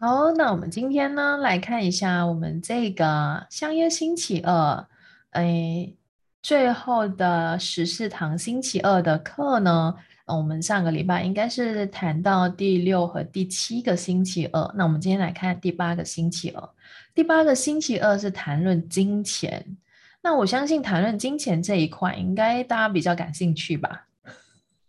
[0.00, 4.86] 好，那我们今天呢，来看一下我们这个相约星期二，
[5.30, 5.92] 哎，
[6.40, 9.92] 最后的十四堂星期二的课呢，
[10.26, 16.70] 我们上个礼拜应该是谈到第六和第七个星期二，那我们今天来看第八个星期二。
[17.12, 19.76] 第八个星期二是谈论金钱，
[20.22, 24.06] 那我相信谈论金钱这一块，应该大家比较感兴趣吧？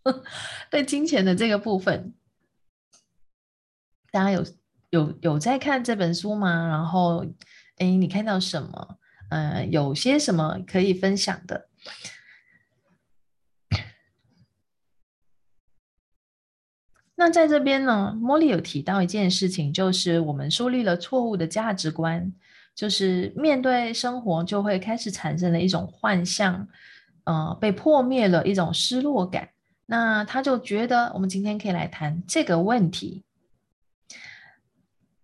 [0.70, 2.14] 对金钱的这个部分，
[4.12, 4.46] 大家有？
[4.89, 6.68] 有有在看这本书吗？
[6.68, 7.25] 然后，
[7.78, 8.97] 哎，你看到什么？
[9.30, 11.70] 嗯，有些什么可以分享的？
[17.16, 22.33] 那在这边呢，茉莉有提到一件事情，就是我们树立了错误的价值观，
[22.74, 26.68] 就是面对生活就会开始产生了一种幻象，
[27.25, 29.50] 呃，被破灭了一种失落感。
[29.86, 33.25] 那他就觉得，我们今天可以来谈这个问题。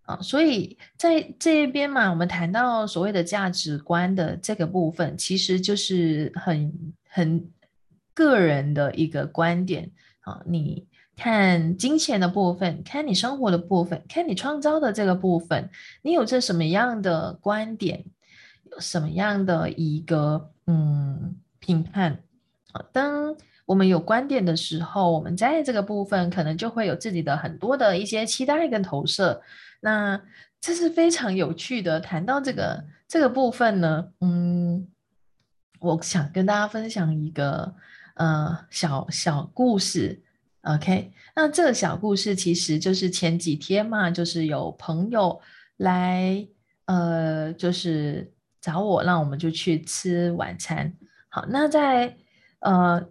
[0.05, 6.71] 啊，所以在这一边嘛，我们谈到所谓的价值观的这个部分，其实就是很
[7.09, 7.49] 很
[8.13, 9.89] 个人的一个观点
[10.21, 10.43] 啊。
[10.45, 15.71] 你看金钱的部分，看你生活的部分，看你创造的这个部分，
[16.03, 18.05] 你有着什么样的观点，
[18.71, 22.19] 有什么样的一个嗯评判
[22.73, 22.85] 啊？
[22.93, 29.41] 当我们有观点的时候，我们在这个部分可能就会有自己的很多的一些期待跟投射。
[29.85, 30.19] 那
[30.59, 31.99] 这是非常有趣的。
[31.99, 34.87] 谈到这个这个部分呢，嗯，
[35.79, 37.75] 我想跟大家分享一个
[38.15, 40.23] 呃小小故事。
[40.63, 45.39] OK，那这个小故事其实就是前几天嘛，就是有朋友
[45.77, 46.47] 来
[46.85, 50.91] 呃，就是找我，让我们就去吃晚餐。
[51.29, 52.17] 好，那在
[52.61, 53.07] 呃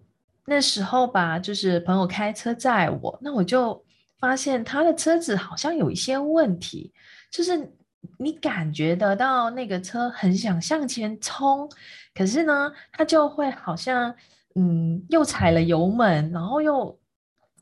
[0.46, 3.83] 那时候吧，就是朋友开车载我，那我就。
[4.24, 6.90] 发现他的车子好像有一些问题，
[7.30, 7.70] 就是
[8.16, 11.68] 你感觉得到那个车很想向前冲，
[12.14, 14.14] 可是呢，他就会好像
[14.54, 16.98] 嗯，又踩了油门，然后又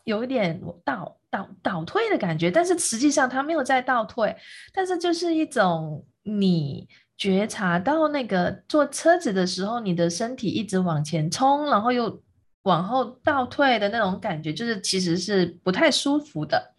[0.04, 4.36] 有一点倒倒倒退的感觉，但是实际上他没有在倒退，
[4.72, 12.22] 但是就是一种你觉察到那个坐车子的时候，你的身体一直往前冲，然后又。
[12.62, 16.72] 往后倒退的那种感觉，就是其实是不太舒服的。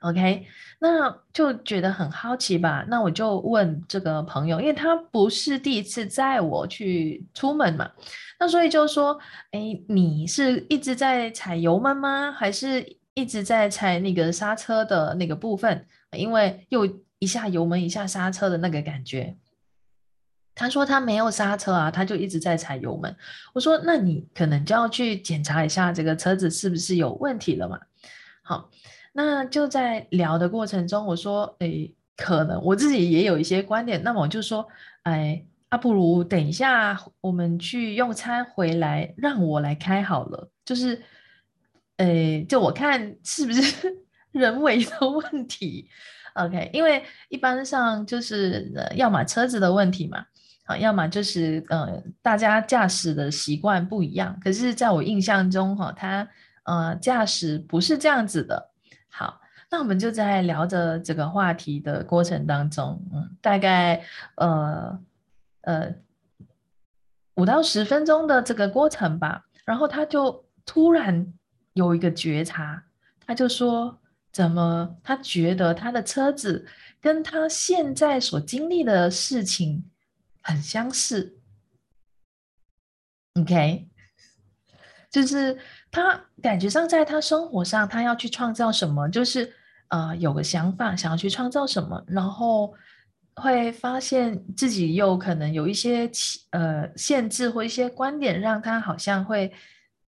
[0.00, 0.46] OK，
[0.78, 2.84] 那就觉得很好奇吧。
[2.88, 7.90] 那我就问这个朋友，因为他不是第一次载我去出门嘛，
[8.38, 9.18] 那所以就说，
[9.50, 12.30] 哎，你是一直在踩油门吗？
[12.30, 15.84] 还是一直在踩那个刹车的那个部分？
[16.16, 16.88] 因为又
[17.18, 19.36] 一下油门一下刹车的那个感觉。
[20.58, 23.16] 他说他没有刹车啊，他就一直在踩油门。
[23.54, 27.78] 我说那你可能就要去检查一下这个车子是不是有问题了嘛？
[28.42, 28.68] 好，
[29.12, 34.02] 那就在聊的过程中，我说诶，可能我自己也有一些观点。
[34.02, 34.66] 那么我就说，
[35.04, 40.50] 哎，啊，不如等一下我们去用餐回来，让我来开好了。
[40.64, 41.00] 就是，
[41.98, 43.96] 诶，就我看是不是
[44.32, 45.88] 人为的问题
[46.34, 50.24] ？OK，因为一般上就是要么车子的问题嘛。
[50.68, 54.38] 啊，要么就是呃，大家驾驶的习惯不一样。
[54.38, 56.28] 可是，在我印象中，哈，他
[56.64, 58.70] 呃驾驶不是这样子的。
[59.08, 59.40] 好，
[59.70, 65.00] 那我们就在聊着这个话题的过程当中，嗯，大概呃
[65.62, 65.94] 呃
[67.36, 69.46] 五到十分钟的这个过程吧。
[69.64, 71.32] 然后他就突然
[71.72, 72.84] 有一个觉察，
[73.26, 73.98] 他就说：
[74.30, 76.66] 怎么他觉得他的车子
[77.00, 79.82] 跟他现在所经历的事情？
[80.48, 81.38] 很相似
[83.34, 83.86] ，OK，
[85.10, 85.58] 就是
[85.90, 89.52] 他感觉上在他生活上，他要去创造什么，就是
[89.88, 92.72] 呃有个想法，想要去创造什么，然后
[93.34, 96.10] 会发现自己又可能有一些
[96.52, 99.52] 呃限制或一些观点，让他好像会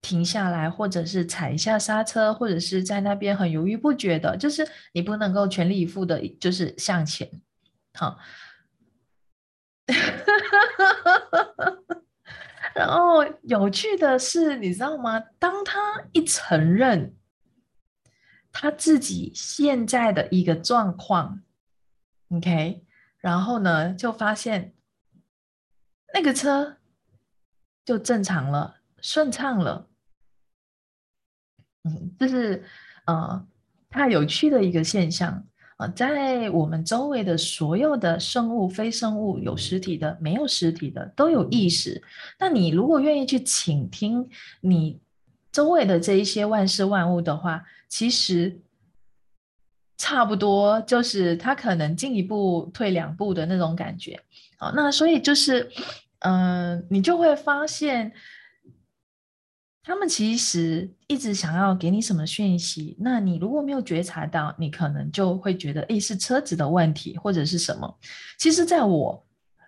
[0.01, 7.29] 停下来，或者是踩一下刹车，或者是在那边很犹豫不决的，就是你不能够全力以赴的，就是向前，
[7.93, 8.17] 好。
[12.75, 15.19] 然后有趣的是，你知道吗？
[15.39, 15.79] 当他
[16.13, 17.15] 一承认
[18.51, 21.41] 他自己现在的一个状况
[22.29, 22.85] ，OK，
[23.17, 24.75] 然后呢，就发现
[26.13, 26.77] 那个车
[27.83, 29.89] 就正常了，顺畅了。
[31.83, 32.63] 嗯，这是
[33.05, 33.47] 呃，
[33.89, 35.45] 太有趣的一个现象。
[35.79, 42.03] 啊，在我们周围的所有的生物、非生物，有实体的、没有实体的，都有意识。
[42.37, 44.29] 那你如果愿意去倾听
[44.59, 44.99] 你
[45.53, 48.59] 周围的这一些万事万物的话，其实
[49.97, 54.19] 差不多就是他可能进一步退两步的那种感觉。
[54.57, 55.71] 好，那所以就是，
[56.19, 58.11] 嗯，你就会发现，
[59.89, 67.97] 他们其实一直想要给你什么讯息，那你如果没有觉察到，你可能就会觉得，诶，是车子的问题或者是什么。
[68.37, 69.25] 其实，在我，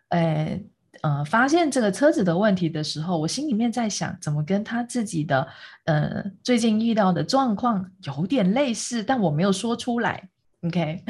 [0.09, 0.63] 诶。
[1.01, 5.47] 呃，发现这个车子的问题的时候，我心里面在想，怎么跟他自己的
[5.85, 10.29] 呃最近遇到的状况有点类似，但我没有说出来。
[10.62, 11.03] OK，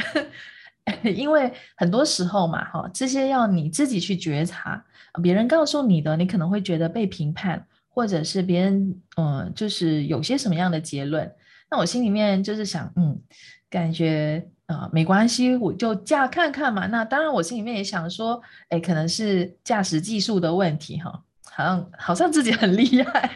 [1.03, 4.81] 因为很多时候嘛，哈，这些要你自己去觉察，
[5.21, 11.31] 别人告诉你的，你可能会觉得被评判，或者是别人嗯，就是有些什么样的结论，
[11.69, 13.21] 那我心里面就是想，嗯，
[13.69, 14.47] 感觉。
[14.67, 16.87] 啊，没关系，我就驾看看嘛。
[16.87, 21.11] 那当然，我心里面也想说，哎，可能是驾驶技术的问题哈，
[21.43, 23.35] 好像好像自己很厉害。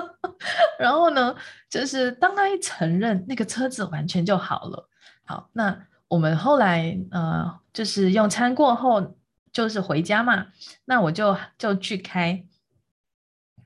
[0.80, 1.36] 然后呢，
[1.68, 4.88] 就是当他一承认，那个车子完全就好了。
[5.26, 9.14] 好，那我们后来呃，就是用餐过后，
[9.52, 10.46] 就是回家嘛。
[10.86, 12.42] 那我就就去开，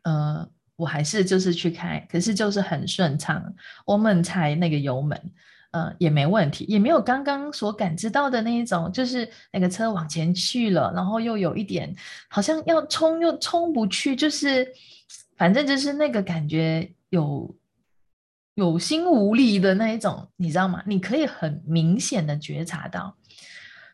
[0.02, 3.54] 呃，我还是就是去开，可是就是很顺畅，
[3.84, 5.20] 我们踩那个油门。
[5.72, 11.94] 嗯，也没问题，也没有刚刚所感知到的那一种，就是那个车往前去了，然后又有一点
[12.28, 14.66] 好像要冲又冲不去，就是
[15.36, 17.56] 反正就是那个感觉有
[18.56, 20.82] 有心无力的那一种，你知道吗？
[20.84, 23.16] 你可以很明显的觉察到，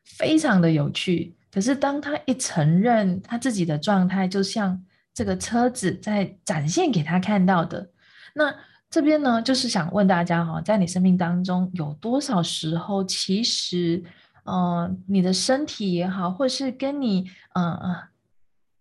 [0.03, 1.37] 非常的有趣。
[1.53, 4.83] 可是当他一承认他自己的状态，就像
[5.17, 7.91] 这个车子在展现给他看到的，
[8.35, 8.55] 那。
[8.89, 14.03] 这边呢，就是想问大家哈，在你生命当中有多少时候，其实，
[14.45, 17.97] 嗯，你的身体也好，或是跟你，嗯嗯，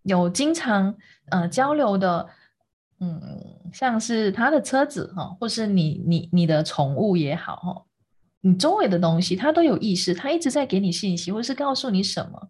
[0.03, 0.95] 有经常
[1.31, 2.29] 呃交流的，
[2.99, 3.19] 嗯，
[3.73, 7.85] 像是他的车子哈，或是你你你的宠物也好哈，
[8.41, 12.49] 你周围的东西，它都有意识，它一直在给你信息，或是告诉你什么，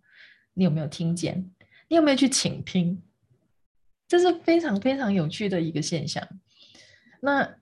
[0.56, 1.50] 你有没有听见？
[1.88, 3.02] 你有没有去倾听？
[4.08, 6.28] 这是非常非常有趣的一个现象。
[7.22, 7.56] 那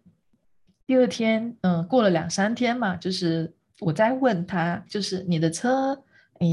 [0.85, 6.03] 第二天，嗯，过了两三天嘛，就是我在问他，就是你的车，
[6.39, 6.47] 哎，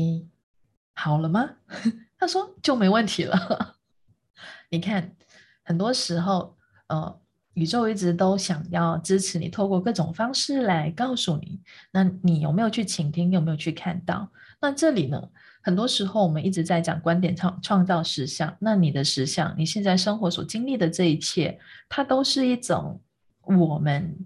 [0.94, 1.56] 好了吗？
[2.16, 3.76] 他说就没问题了。
[4.70, 5.16] 你看，
[5.64, 6.56] 很多时候，
[6.86, 7.20] 呃，
[7.54, 11.60] 宇宙一直都想要支持你，透过各种方式来告诉你。
[11.90, 13.32] 那你有没有去倾听？
[13.32, 14.30] 有没有去看到？
[14.60, 15.30] 那这里呢？
[15.62, 22.98] 很多时候我们一直在讲观点创创造实相，那你的实相，你现在生活所经历的这一切，它都是一种
[23.42, 24.16] 我们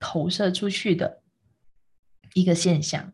[0.00, 1.20] 投射出去的
[2.34, 3.12] 一个现象。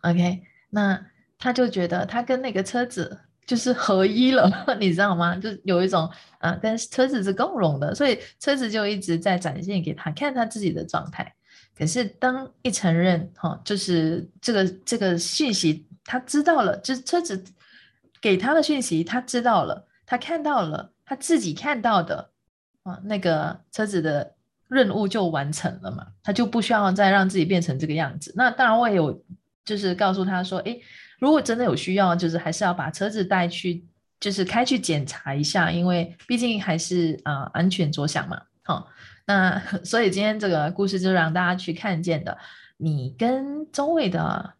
[0.00, 5.36] OK，那他就觉得他跟那个车子就是合一了， 你知道吗？
[5.36, 11.34] 就有一种啊，跟车子是共融的，所以车子就一直在展现给他看他自己的状态。
[11.76, 15.86] 可是当一承认哈，就是这个这个信息。
[16.06, 17.44] 他知道了，就是车子
[18.20, 22.30] 给他的讯息，他知道了，他看到了，他自己看到的
[22.84, 24.34] 啊，那个车子的
[24.68, 28.32] 任务就完成了嘛，他就不需要再让自己变成这个样子。
[28.36, 29.20] 那当然，我也有
[29.64, 30.80] 就是告诉他说，诶，
[31.18, 33.84] 如果真的有需要，就是还是要把车子带去，
[34.20, 38.40] 就是开去检查一下，因为毕竟还是啊安全着想嘛。
[38.62, 38.88] 好，
[39.26, 42.38] 那 所以今天这个故事就让大家去看见的，
[42.76, 44.54] 你跟周围的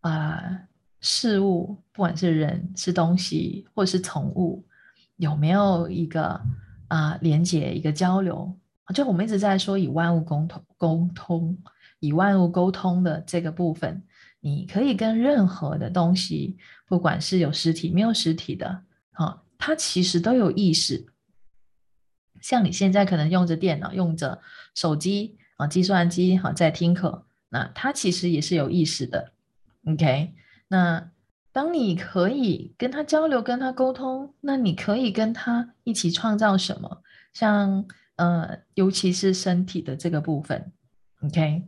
[0.00, 0.58] 啊。
[1.00, 4.64] 事物，不管是人、是东西，或是宠物，
[5.16, 6.40] 有没有一个
[6.88, 8.56] 啊连接、一个交流？
[8.94, 11.58] 就我们一直在说以万物沟通、沟通，
[12.00, 14.02] 以万物沟通的这个部分，
[14.40, 21.06] 你可以跟任何的东西，不管是有实体、没有实体的，哈，它其实都有意识。
[22.40, 24.40] 像你现在可能用着电脑、用着
[24.74, 29.32] 手机啊、计算机，哈，在听课，那它其实也是有意识的。
[29.84, 30.32] OK。
[30.68, 31.10] 那
[31.50, 37.02] 当你可以跟他交流、跟他沟通，那你可以跟他一起创造什么？
[37.32, 37.84] 像
[38.16, 40.72] 呃，尤其是身体的这个部分
[41.24, 41.64] ，OK。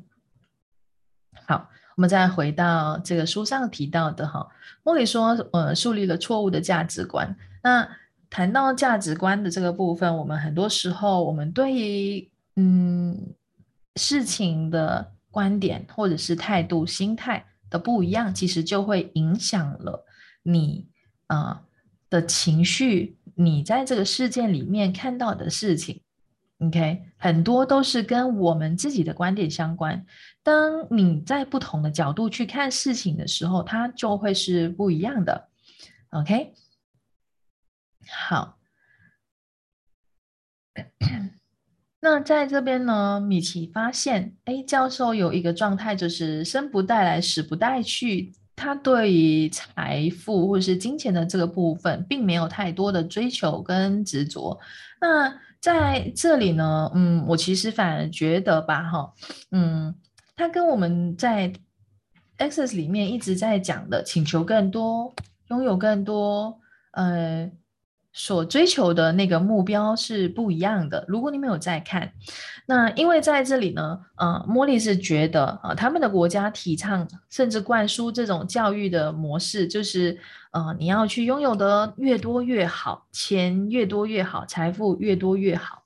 [1.47, 4.49] 好，我们再回到这个书上提到的哈，
[4.83, 7.37] 莫里说，呃，树立了错误的价值观。
[7.63, 7.89] 那
[8.29, 13.35] 谈到价值观的这个部分，我们很多时候，我们对于嗯
[13.97, 17.45] 事情的观点或者是态度、心态。
[17.71, 20.05] 的不一样，其实就会影响了
[20.43, 20.89] 你
[21.29, 21.63] 啊
[22.11, 26.03] 的情绪，你在这个事件里面看到的事情
[26.59, 30.05] ，OK，很多都是跟我们自己的观点相关。
[30.43, 35.49] 当你在不同的角度去看事情的时候，它就会是不一样的。
[36.11, 36.53] OK，
[38.09, 38.59] 好。
[42.03, 48.33] 那在这边呢，米奇发现，哎，教授有一个状态，就是生不带来，死不带去。
[48.57, 54.59] 他对于财富或是金钱的这个部分，并没有太多的追求跟执着。
[55.01, 55.31] 那
[55.61, 59.13] 在这里呢，嗯，我其实反而觉得吧，哈，
[59.51, 59.95] 嗯，
[60.37, 61.53] 他跟我们在
[62.39, 65.13] Access 里面一直在讲的，请求更多，
[65.49, 66.59] 拥有更多，
[66.93, 67.51] 呃。
[68.13, 71.05] 所追求的那个目标是不一样的。
[71.07, 72.13] 如果你没有在看，
[72.67, 80.19] 那因为在这里呢，呃，茉莉是觉得啊，他们的国家提倡甚至灌输这种教育的模式，就是
[80.51, 85.83] 呃，你要去拥有的越多越好，钱越多越好，财富越多越好。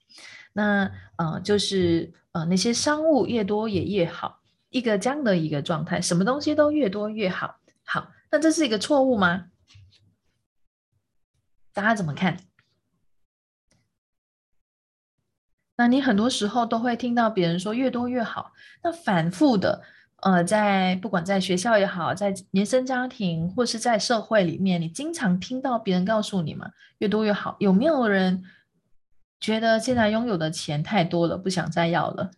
[0.54, 4.40] 那呃，就是呃，那些商务越多也越好，
[4.70, 7.56] 一个这样的一个状态，什么东西都越多越好。
[7.84, 9.44] 好，那这是一个错误吗？
[11.74, 12.38] 大家怎么看？
[15.76, 18.52] 那你很多时候都会听到别人说越多越好。
[18.84, 19.82] 那反复的，
[20.22, 27.56] 呃，在不管在学校也好，在原生家庭或是在社会里面，你经常听到别人告诉你嘛，越多越好。
[27.58, 28.44] 有没有人
[29.40, 32.30] 觉得现在拥有的钱太多了，不想再要了？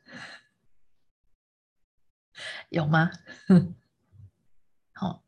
[2.71, 3.11] 有吗？
[4.95, 5.23] 好。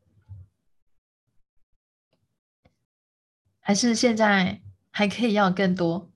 [3.69, 6.09] 还是现在还可以要更多，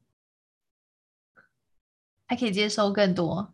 [2.26, 3.54] 还可以接受更多。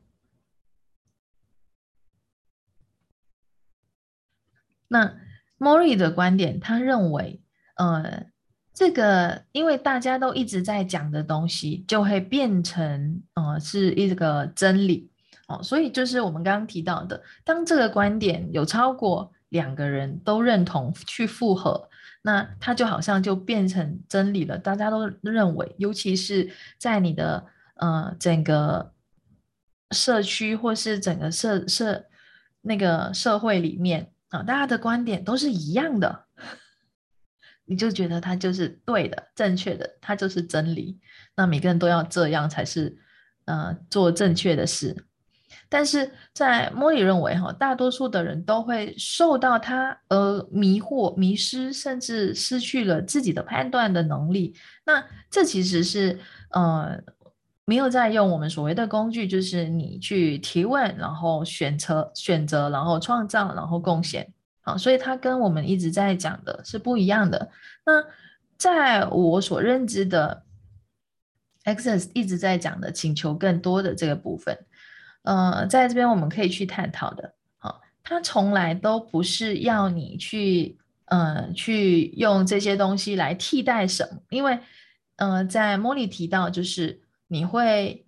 [4.87, 5.17] 那
[5.57, 7.41] Mori 的观点，他认为，
[7.75, 8.27] 呃，
[8.73, 15.11] 这个因为大家都一直在讲的东西，就会变成，呃，是一个真理
[15.49, 15.61] 哦。
[15.61, 21.88] 所以就是我们刚刚提到的，当这个观点有超过两个人都认同去复合。
[22.21, 27.45] 那它就好像就变成真理了，大家都认为，尤其是在你的
[27.75, 28.93] 呃整个
[29.91, 32.05] 社区或是整个社社
[32.61, 36.25] 那个社会里面啊，大家的观点都是一样的，
[37.65, 40.99] 你就觉得它就是对的、正确的，它就是真理。
[41.35, 42.97] 那每个人都要这样才是
[43.45, 45.05] 呃做正确的事。
[45.67, 54.55] 但是在莫里认为，哈，大多数的人都会受到他而迷惑、迷失，甚至失去了自己的判断的能力。
[54.85, 56.19] 那这其实是
[56.51, 56.97] 呃
[57.65, 64.31] 没有在用我们所谓的工具，就是你去提问，然后选择、选择，然后创造，然后贡献。
[64.61, 67.49] 好，所以它跟我们一直在讲的是不一样的。
[67.85, 68.03] 那
[68.57, 70.43] 在我所认知的
[71.63, 74.57] ，Access 一直在讲的请求更多的这个部分。
[75.23, 84.57] 呃，在这边我们可以去探讨的，好，他从来都不是要你去，呃，去用这些东西来替代什么，因为，
[85.17, 88.05] 呃，在莫莉提到，就是你会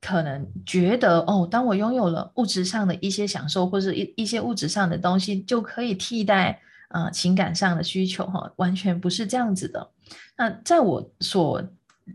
[0.00, 6.60] 可能觉得，哦，当我拥有了物质上的一些享受，或者一一些物质上的东西，就可以替代，
[6.90, 9.90] 呃，情感上的需求，哈，完全不是这样子的。
[10.38, 11.62] 那在我所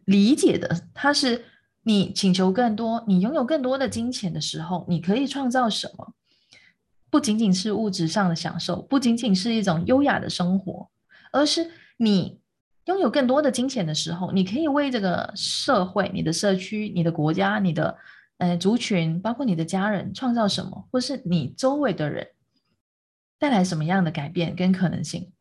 [0.06, 1.46] 理解的，它是。
[1.84, 6.14] 你请求更多，你拥有更多的金钱的时候，你可以创造什么？
[7.10, 10.90] 不仅仅是物质上的享受，不仅仅是一种优雅的生活，
[11.32, 12.40] 而是你
[12.86, 17.98] 拥有更多的金钱的时候，你可以为这个社会、你的社区、你的国家、你的
[18.38, 22.28] 呃族群，包括你的家人，创造什么，或是你周围的人
[23.40, 25.32] 带来什么样的改变跟可能性？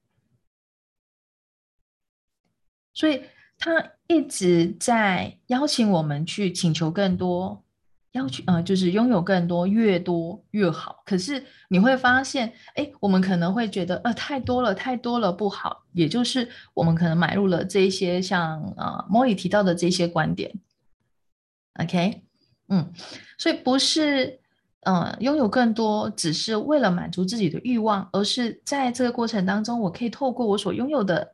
[2.95, 3.25] 所以。
[3.63, 7.63] 他一直在邀请我们去请求更多，
[8.11, 11.01] 要求呃，就是拥有更多，越多越好。
[11.07, 15.85] 可是你会发现，哎，我们可能会觉得，呃，太多了，太多了不好。
[15.93, 20.53] 也就是我们可能买入了这一些像呃莫里提到的这些观点。
[21.75, 22.21] OK，
[22.69, 22.93] 嗯，
[23.39, 24.41] 所以不是
[24.81, 31.33] 呃拥有更多只是为了满足自己的欲望，而是在这个过程当中，我可以透过我所拥有的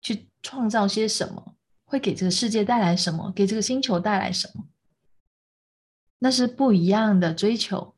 [0.00, 0.27] 去。
[0.42, 1.54] 创造些什么，
[1.84, 4.64] 会给这个世界带来什么，给这个星球带来什么？
[6.18, 7.94] 那是不一样的追求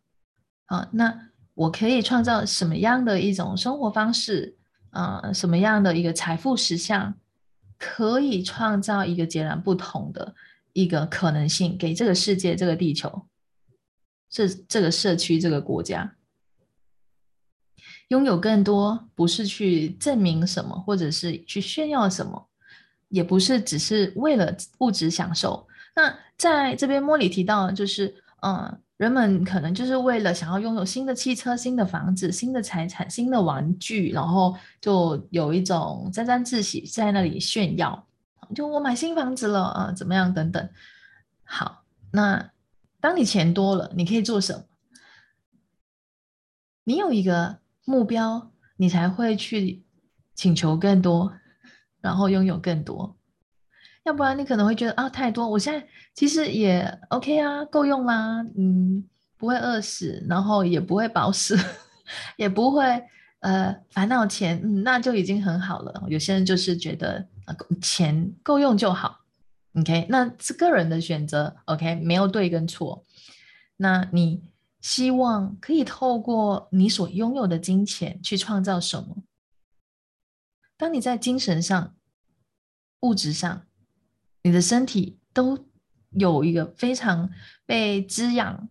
[0.67, 0.89] 啊。
[0.93, 4.57] 那我可以创造什么样的一种生活方式
[4.91, 5.33] 啊？
[5.33, 7.15] 什么样的一个财富实相，
[7.79, 10.35] 可以创造一个截然不同的
[10.73, 13.27] 一个可能性，给这个世界、这个地球、
[14.29, 16.17] 这这个社区、这个国家。
[18.11, 22.49] 拥有更多，不是去证明什么，或者是去炫耀什么，
[23.09, 25.65] 也不是只是为了物质享受。
[25.95, 28.13] 那在这边，莫里提到，就是，
[28.43, 38.07] 嗯，人们可能就是为了想要拥有新的汽车、新的房子、新的财产、新的玩具，然后就有一种沾沾自喜，在那里炫耀，
[38.57, 40.69] 就我买新房子了啊，怎么样等等。
[41.45, 42.51] 好，那
[43.01, 44.65] 当你钱多了，你可以做什么？
[46.83, 49.85] 你有一个目标，你才会去
[50.35, 51.33] 请求更多，
[52.01, 53.17] 然后拥有更多。
[54.05, 59.05] 要不然你可能会觉得啊，太多，我现在其实也 OK 啊，够用啦，嗯，
[59.37, 61.59] 不会饿死，然后也不会饱死，
[62.39, 62.83] 也不会
[63.41, 66.05] 呃烦恼钱，嗯，那就已经很好了。
[66.09, 67.29] 有些人就是觉得
[67.83, 69.21] 钱够用就好
[69.75, 73.05] ，OK，那是个人的选择，OK，没有对跟错。
[73.77, 74.43] 那你
[74.81, 79.17] 希望可以透过你所拥有的金钱去创造什么？
[80.77, 81.95] 当你在精神上、
[83.01, 83.67] 物质上。
[84.43, 85.67] 你的身体都
[86.13, 87.31] 有一个非常
[87.67, 88.71] 被滋养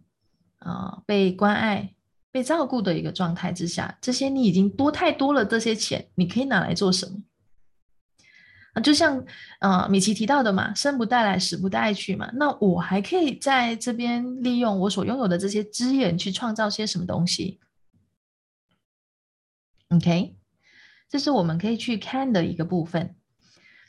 [0.57, 1.93] 啊、被关爱、
[2.31, 5.45] 被照顾的一个状态之下，这些你已经多太多了。
[5.45, 7.21] 这些钱你可以拿来做什么？
[8.73, 9.23] 啊，就像
[9.59, 12.29] 呃米奇提到的嘛，生不带来，死不带去嘛。
[12.33, 17.59] 那我还可以在这边利用我所拥有的这些资源去创造些什么东西
[19.89, 20.35] ？OK，
[21.09, 23.15] 这是我们可以去看的一个部分。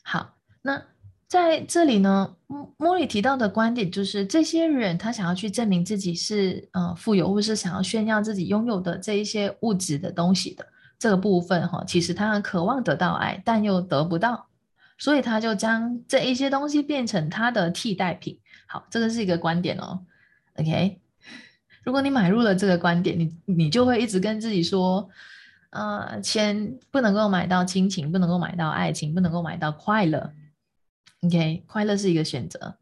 [0.03, 0.83] 好，那。
[1.31, 10.67] 在这里呢，莫莫里提到的观点就是，这些人他想要去证明自己是呃富有，或是想要炫耀自己拥有的这一些物质的东西的
[10.99, 14.45] 这个部分哈，其实他很渴望得到爱，但又得不到，
[15.01, 18.39] 所以他就将这一些东西变成他的替代品。
[18.67, 20.05] 好，这个是一个观点哦。
[20.55, 21.01] OK，
[21.83, 25.09] 如果你买入了这个观点，你你就会一直跟自己说，
[25.71, 30.33] 呃，钱不能够买到亲情，不能够买到爱情，不能够买到快乐。
[31.23, 32.77] OK，快乐是一个选择，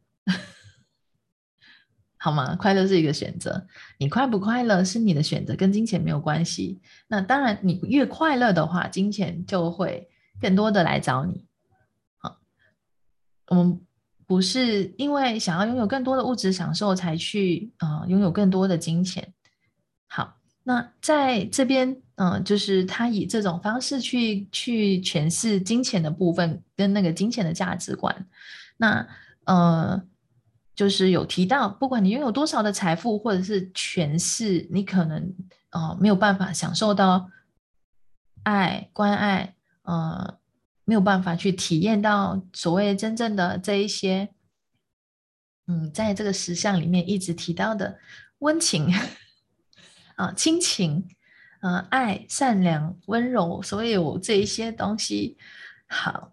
[2.16, 2.56] 好吗？
[2.56, 3.66] 快乐是一个选择，
[3.98, 6.80] 你快不快乐是你的选择，跟金钱没有关系。
[7.06, 10.08] 那当然，你越快乐的话，金钱就会
[10.40, 11.48] 更多的来找你。
[13.49, 13.81] 我们
[14.26, 19.35] 不是因为想要拥有更多的物质享受才去啊拥有更多的金钱。
[20.07, 22.00] 好，那在这边。
[22.21, 28.26] 嗯，就是他以这种方式去去诠释金钱的部分跟那个金钱的价值观。
[28.76, 29.06] 那
[29.45, 30.02] 呃，
[30.75, 35.32] 就是有提到，不管你拥有多少的财富或者是权势，你可能
[35.71, 37.30] 呃没有办法享受到
[38.43, 40.39] 爱、关爱，呃，
[40.88, 44.30] 没有办法去体验到所谓真正的这一些，
[45.66, 47.98] 嗯，在这个实相里面一直提到的
[48.38, 48.90] 温情
[50.16, 51.06] 啊、亲情。
[51.60, 55.36] 嗯，爱、善良、温柔，所有这一些东西，
[55.88, 56.32] 好，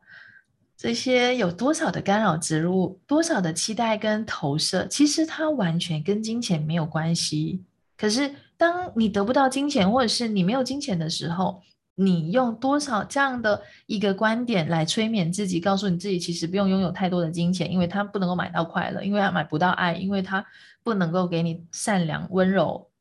[0.78, 7.64] 这些有多少的干扰植入，多少的期待跟投射，其实它完全跟金钱没有关系。
[7.98, 11.64] 可是，当你得不到金钱，或者是你没有金钱的时候，
[11.96, 20.46] 你用多少这样的一个观点来催眠自己，告诉你自己，其实不用拥有太多的金钱，因为它不能够买到快乐，因为它买不到爱，因为它
[20.84, 22.92] 不能够给你善良、温柔、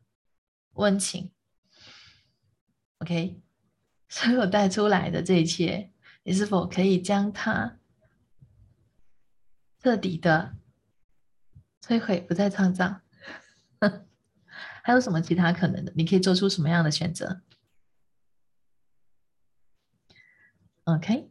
[0.74, 1.30] 温情。
[2.98, 3.40] OK，
[4.08, 5.90] 所有带出来的这一切，
[6.22, 7.78] 你是否可以将它
[9.82, 10.54] 彻底的
[11.82, 13.00] 摧毁，不再创造？
[14.84, 15.92] 还有什么其他可能的？
[15.96, 17.40] 你可以做出什么样的选择
[20.84, 21.30] ？OK。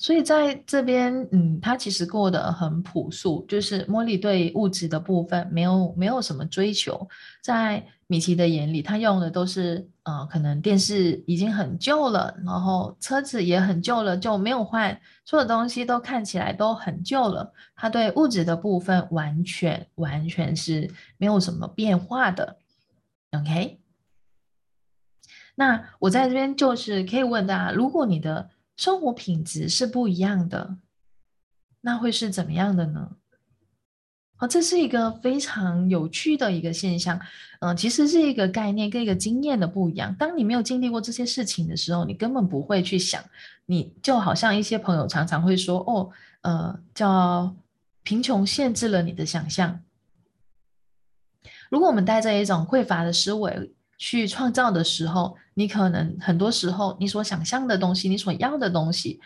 [0.00, 7.08] 所以在这边，嗯，他其实过得很朴素，就是茉莉对物质的部分没有没有什么追求。
[7.42, 17.52] 在米奇的眼里，他用的都是，呃，可能电视已经很旧了，然后车子也很旧了，就没有换，所有东西都看起来都很旧了。
[17.74, 22.58] 他对物质的部分完全完全是没有什么变化的。
[23.32, 23.80] OK，
[25.56, 30.78] 那我在这边就是可以问大家，如果你的生活品质是不一样的，
[31.80, 33.16] 那会是怎么样的呢？
[34.36, 37.20] 好，这是一个非常有趣的一个现象。
[37.58, 40.14] 嗯，其实是一个概念跟一个经验的不一样。
[40.14, 43.20] 当你没有经历过这些事情的时候，你根本不会去想。
[43.66, 46.08] 你就好像一些朋友常常会说：“哦，
[46.42, 47.52] 呃，叫
[48.04, 49.82] 贫穷限制了你的想象。”
[51.68, 59.20] 如果我们带着一种匮乏的思维，去创造的时候，你可能很多时候你所想象的东西，你所要的东西，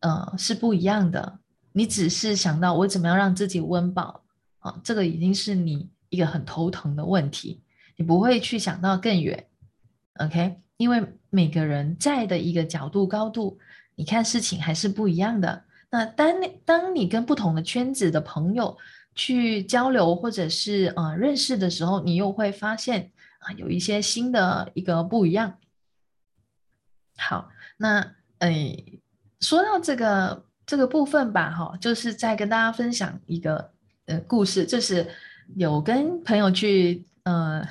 [0.00, 1.38] 呃，是不一样的。
[1.72, 4.22] 你只是想到我怎么样让自己温饱
[4.58, 7.62] 啊，这个已经是你一个很头疼的问题。
[7.96, 9.46] 你不会去想到更远
[10.18, 10.60] ，OK？
[10.76, 13.58] 因为每个人在的一个角度高度，
[13.94, 15.64] 你看事情还是不一样的。
[15.90, 18.76] 那当你当你跟不同的圈子的朋友
[19.14, 23.10] 去交流或者是呃认识的时候，你又会发现。
[23.40, 25.58] 啊，有一些新的一个不一样。
[27.18, 29.00] 好，那诶，
[29.40, 33.72] 说到这个这个部分吧，哈，就是再跟大家分享一个
[34.06, 35.06] 呃故事，就是
[35.56, 37.66] 有跟朋友去呃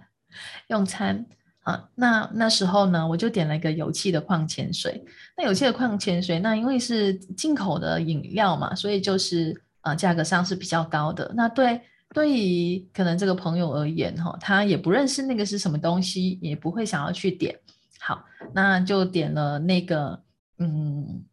[0.68, 1.26] 用餐
[1.60, 5.04] 啊，那那时候呢，我就点了一个有气的矿泉水。
[5.36, 11.30] 那有气的矿泉水，那因为是进口的饮料嘛，所以就是呃价格上是比较高的。
[11.34, 11.82] 那对
[12.16, 17.60] 对于可能这个朋友而言哈，他也不认识那个是什么东西，也不会想要去点。
[18.00, 18.24] 好，
[18.54, 20.24] 那就点了那个
[20.56, 21.26] 嗯，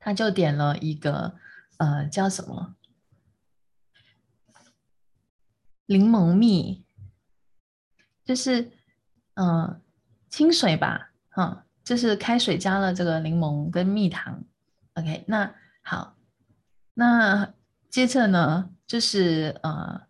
[0.00, 1.36] 他就点了一个
[1.76, 2.74] 呃叫什么？
[5.86, 6.84] 柠檬蜜，
[8.24, 8.72] 就是
[9.34, 9.80] 嗯
[10.28, 14.42] 清水吧，哈，就是开水加了这个柠檬跟蜜糖
[14.94, 16.16] ，OK，那好，
[16.94, 17.54] 那
[17.88, 20.00] 接着呢，就是呃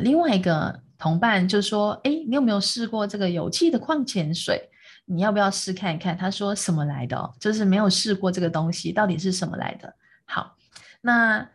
[0.00, 4.70] 另外一个同伴就说，哎，你有没有试过这个有气的矿泉水？
[5.04, 6.16] 你要不要试看一看？
[6.16, 7.34] 他说什么来的？
[7.38, 9.94] 就是没有试过这个东西，到底是什么来的？
[10.24, 10.56] 好，
[11.02, 11.46] 那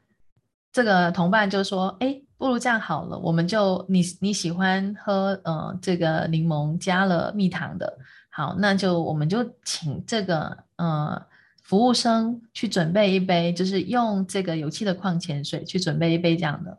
[0.72, 2.22] 这个同伴就说，哎。
[2.40, 7.98] 不如这样好了，我们就你你喜欢喝呃这个柠檬加了蜜糖的，
[8.30, 11.20] 好，那就我们就请这个呃
[11.68, 16.78] 服务生去准备一杯，就是用这个有气的矿泉水去准备一杯这样的。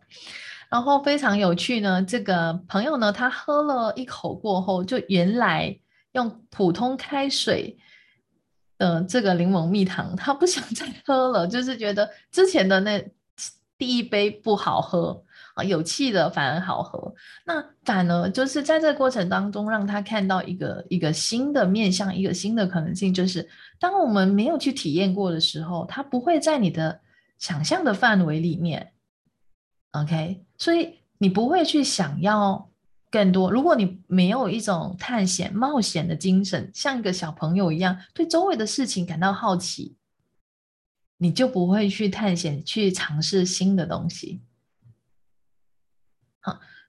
[0.71, 5.79] 然后非常有趣呢，这个朋友呢，他喝了一口过后，就原来
[6.13, 7.77] 用普通开水
[8.79, 12.99] 的这个柠檬蜜糖，他不想再喝了，就是觉得之前的那
[13.77, 15.23] 第一杯不好喝。
[15.65, 27.01] 有气的反而好喝，那反而就是在这个过程当中，让他看到一个一个新的面向，一个新的可能性，就是当我们没有去体验过的时候，它不会在你的
[27.39, 28.93] 想象的范围里面。
[29.93, 32.71] OK，所以你不会去想要
[33.11, 33.51] 更多。
[33.51, 39.97] 如果你没有一种探险、冒险的精神，像一个小朋友一样，对周围的事情感到好奇，
[41.17, 44.43] 你就不会去探险、去尝试新的东西。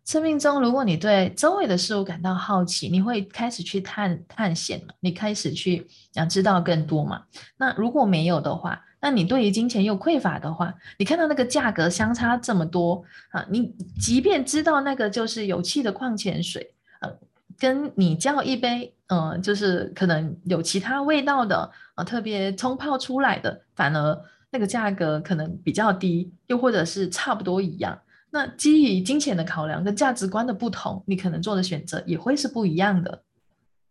[0.09, 4.93] 生命中，如果你对周围的事物感到好奇，你会开始去探探险嘛？
[5.01, 7.21] 你开始去想知道更多嘛？
[7.57, 17.11] 那如果没有的话，那你对于金钱又匮乏的话，你看到那个价格相差这么多啊，你即便知道那个就是有气的矿泉水，呃，
[17.59, 24.19] 跟你叫一杯，呃，就是可能有其他味道的啊，特别冲泡出来的，反而
[24.49, 27.95] 那个价格可能比较低，又或者是差不多一样。
[28.31, 33.23] 那基于金钱的考量跟价值观的不同，你可能做的选择也会是不一样的。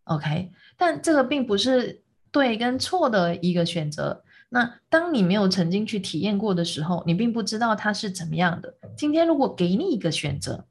[0.05, 4.25] OK，但这个并不是对跟错的一个选择。
[4.51, 8.79] 那当你没有曾经去体验过的时候，你并不知道它是怎么样的。
[8.97, 10.67] 今天如果给你一个选择，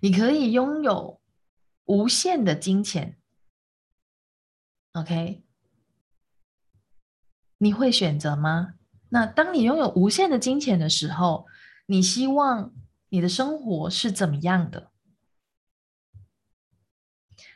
[0.00, 1.20] 你可以拥有
[1.86, 3.16] 无限的金钱
[4.92, 5.42] ，OK，
[7.58, 8.74] 你会选择吗？
[9.10, 11.46] 那当你拥有无限的金钱的时候，
[11.86, 12.74] 你希望
[13.10, 14.90] 你的生活是怎么样的？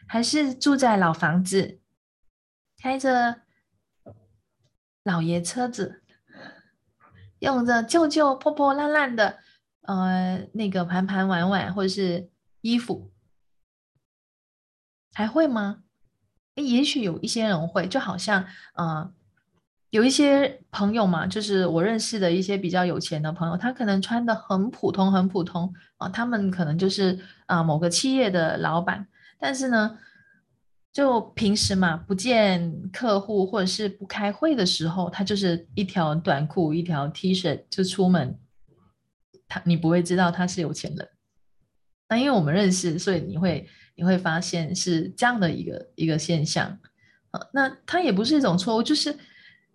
[0.06, 1.80] 还是住在老房子，
[2.78, 3.42] 开着
[5.02, 6.04] 老爷车子，
[7.40, 9.38] 用着旧旧破破烂烂的
[9.82, 12.30] 呃那个盘盘碗碗或者是
[12.60, 13.10] 衣服，
[15.12, 15.82] 还会吗？
[16.54, 19.12] 也许有一些人会，就好像呃。
[19.90, 26.06] 有一些朋友嘛，就是我认识的一些比较有钱的朋友，他可能穿的很普通，很普通啊。
[26.10, 29.06] 他们可能就是啊某个企业的老板，
[29.38, 29.98] 但是呢，
[30.92, 38.38] 就平时嘛不见客户或者是不开会的时候，他就是一条短裤，一条 T 恤就出门。
[39.48, 41.08] 他你不会知道他是有钱人，
[42.10, 46.78] 那因为我们认识，所以你会你会发现是这样的一个一个现象
[47.30, 47.40] 啊。
[47.54, 49.16] 那他也不是一种错误，就是。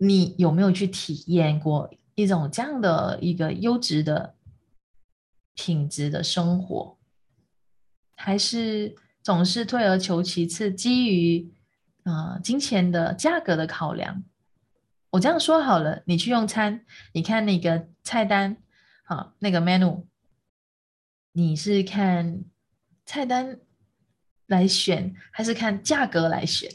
[0.06, 4.34] 你有没有去体验过一种这样的一个优质的
[5.54, 6.98] 品质的生活，
[8.14, 11.52] 还是总是退而求其次，基于
[12.02, 14.22] 啊金钱的价格的考量？
[15.10, 18.56] 我这样说好了，你去用餐，你看那个菜单，
[19.04, 20.04] 好，那个 menu，
[21.32, 22.42] 你是看
[23.06, 23.60] 菜单
[24.46, 26.68] 来选，还是看价格来选？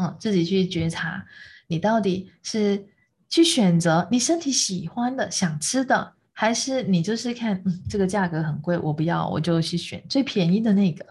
[0.00, 1.26] 嗯，自己去觉察，
[1.66, 2.88] 你到底是
[3.28, 11.04] 去选择你身体喜欢的、想吃的，还是你就是看，嗯，这个价格很贵，我不要，我就去选最便宜的那个。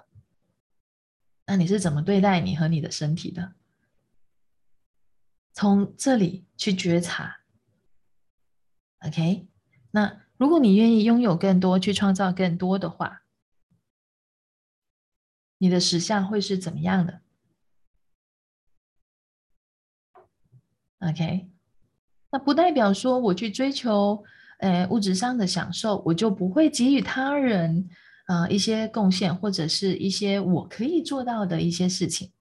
[1.45, 3.53] 那你是怎么对待你和你的身体的？
[5.53, 7.41] 从这里去觉察
[9.05, 9.47] ，OK？
[9.91, 13.23] 那如果你愿意拥有更多，去创造更多的话，
[15.57, 17.21] 你的实相会是怎么样的
[20.99, 21.47] ？OK，
[22.31, 24.23] 那不代表说我去追求，
[24.59, 27.89] 呃，物质上的享受，我就不会给予他人，
[28.27, 32.31] 呃，一些贡献或者是一些我可以做到的一些事情。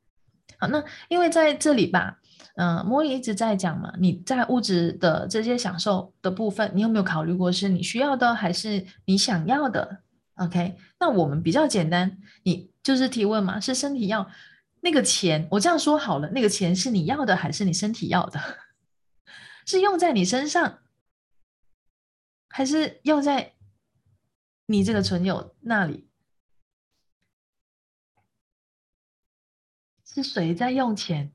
[0.58, 2.18] 好，那因为在这里吧，
[2.56, 9.98] 嗯，莫莉一直在讲嘛，你在物质的这些享受的部分，你有没有考虑过是你需要的还是你想要的
[10.34, 14.28] ？OK，那我们比较简单，你就是提问嘛，是身体要
[14.80, 18.40] 那个钱，我这样说好了，那个钱是你要的还是你身体要的？
[19.66, 20.82] 是用在你身上，
[22.48, 23.56] 还是用在
[24.66, 26.08] 你这个存友那里？
[30.04, 31.32] 是谁在用钱？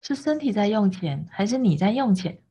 [0.00, 2.42] 是身体在用钱，还是你在用钱？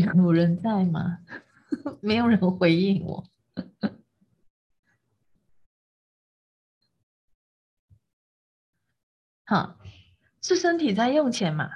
[0.00, 1.18] 有人在吗？
[2.00, 3.24] 没有人回应我。
[9.44, 9.78] 好，
[10.42, 11.70] 是身体在用钱嘛？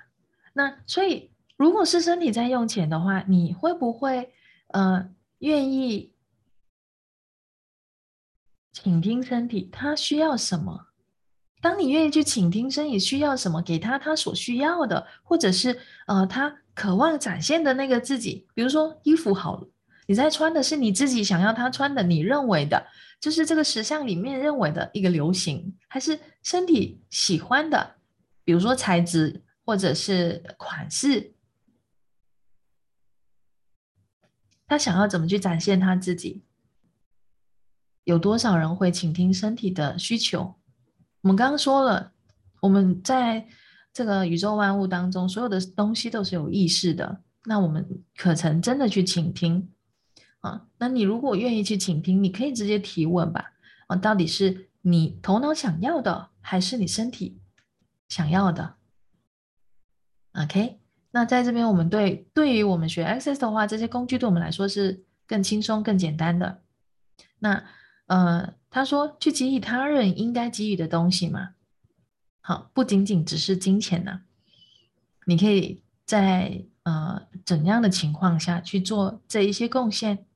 [0.53, 4.35] 那所以，如果是身体在用钱的话，你会不会
[4.69, 6.13] 呃愿意
[8.73, 9.69] 倾听身体？
[9.73, 10.90] 他需要什么？
[11.61, 19.69] 当你愿意去倾听身体需要什么，给他他所需要的，或者是呃他渴望展现的那个自己，比如说衣服好了。
[20.07, 22.85] 你在穿的是你自己想要他穿的，你认为的，
[23.21, 27.97] 就是这个时尚里面认为的一个流行，还是身体喜欢的，
[28.43, 31.35] 比如说材质或者是款式，
[34.67, 36.43] 他想要怎么去展现他自己？
[38.05, 40.57] 有多少人会倾听身体的需求？
[41.23, 42.13] 我们刚刚说了，
[42.61, 43.47] 我们在
[43.93, 49.71] 这个宇宙万物当中，所有的东西都是有意识的，那我们可曾真的去倾听？
[50.41, 53.53] 啊，那你如果愿意去倾听，你可以直接提问吧。
[53.89, 57.39] 啊，到底是你头脑想要的，还是你身体
[58.09, 58.77] 想要的
[60.33, 60.81] ？OK，
[61.11, 66.63] 那在这边，我们对对于我们学 Access 的话，这些工具对我们来说是更轻松、更简单的。
[67.41, 67.65] 那
[68.11, 71.55] 呃，他说去给予他人应该给予的东西嘛，
[72.41, 74.23] 好，不仅仅只是金钱呐，
[75.27, 80.27] 你可以在呃怎样的情况下去做这一些贡献？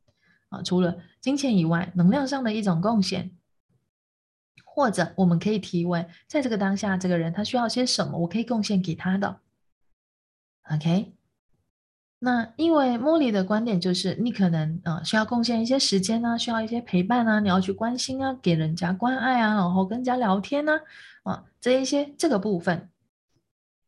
[0.51, 3.33] 啊，除了金钱以外，能量上的一种贡献，
[4.65, 9.41] 或者我们可以提问，在这个当下，这个人他需要些什么，我可以贡献给他的。
[10.71, 11.13] OK，
[12.25, 20.73] 那因为茉莉的观点就是，你可能啊需要贡献一些时间呢，需要一些陪伴啊，你要去关心啊，给人家关爱啊，然后跟人家聊天呢，
[21.25, 22.89] 啊这一些这个部分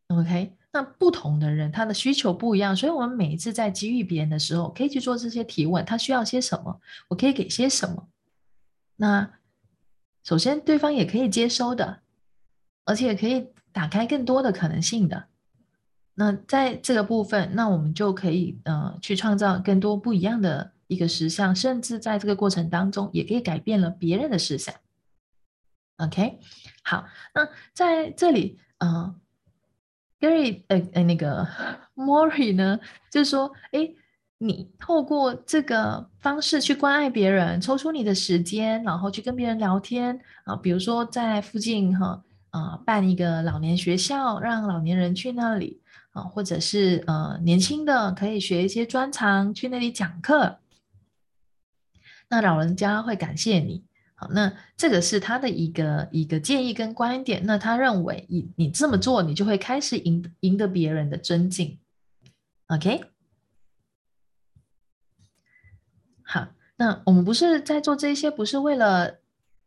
[0.09, 0.53] ，OK。
[0.73, 6.79] 那不同的人，他的需求不一样，所以我们每一次在给予别人的时候，可以去做这些提问：他需要些什么？
[7.09, 8.07] 我可以给些什么？
[8.97, 9.31] 那
[10.23, 12.01] 首先，对方也可以接收的，
[12.85, 15.25] 而且可以打开更多的可能性的。
[16.17, 24.75] 那在这个部分，那我们就可以呃去创造更多不一样的一个实相，甚至在这个过程当中，也可以改变了别人的思想。
[25.99, 26.41] OK，
[26.83, 29.15] 好，那在这里，嗯。
[30.19, 31.47] Gary，呃呃，那个
[31.95, 33.87] Mori 呢，就是说，哎，
[34.39, 45.83] 你透过这个方式去关爱别人，抽出你的时间，然后去跟别人聊天啊，比如说在附近哈啊办一个老年学校，让老年人去那里
[46.17, 50.59] 啊，或者是呃年轻的可以学一些专长，去那里讲课，
[52.31, 53.85] 那老人家会感谢你。
[54.15, 57.45] 好，那这个是他的一个一个建议跟观点。
[57.45, 61.79] 那他认为，你你这么做，你就会开始赢赢得别人的尊敬。
[62.69, 63.05] OK，
[66.23, 69.19] 好，那我们不是在做这些，不是为了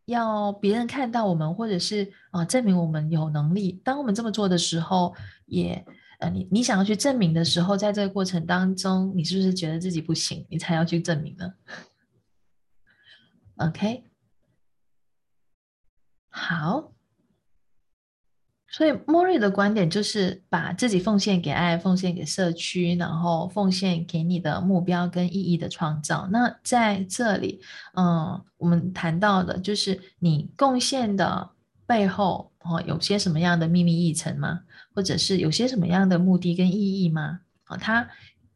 [0.06, 3.80] 要别人看到我们，或者是啊证明我们有能力。
[3.84, 5.14] 当我们这么做的时候，
[5.46, 5.86] 也
[6.20, 11.54] 呃，你你想要去证明的时候，在这个过程当中，你是不是觉得自己不行，你才要去证明呢
[13.58, 14.04] ？OK。
[16.32, 16.94] 好，
[18.70, 26.28] 所以莫瑞的观点就是把自己奉献给爱，奉献给社区，然后奉献给你的目标跟意义的创造。
[26.32, 27.62] 那在这里，
[27.96, 31.50] 嗯，我们谈到的就是你贡献的
[31.90, 34.62] 背后，哦，有些什么样的秘密议程吗？
[34.94, 37.40] 或者是有些什么样的目的跟意义吗？
[37.64, 38.08] 啊，他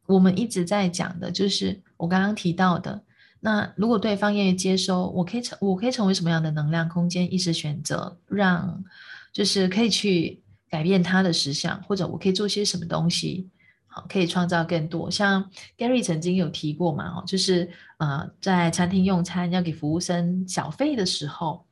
[0.06, 3.02] 我们一直在讲的就是我刚刚提到的。
[3.40, 8.84] 那如果对方愿意接收，我可以成，我可以成为什么样的能量空间意识选择，让
[9.32, 13.48] 就是可以去改变他的实相，或者我可以做些什么东西，
[13.88, 15.10] 好，可以创造更多。
[15.10, 17.68] 像 Gary 曾经有提过嘛，哦，就是
[17.98, 21.66] 呃，在餐厅用餐要给服务生小费的时候，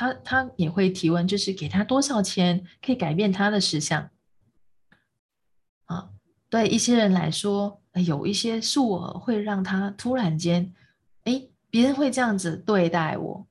[0.00, 4.08] 他他也会提问，就是给他多少钱可以改变他的事项。
[5.84, 6.08] 啊，
[6.48, 10.72] 对一些人来说，有一些数额会让他突然间，
[11.24, 13.46] 哎，别人会这样子对待我，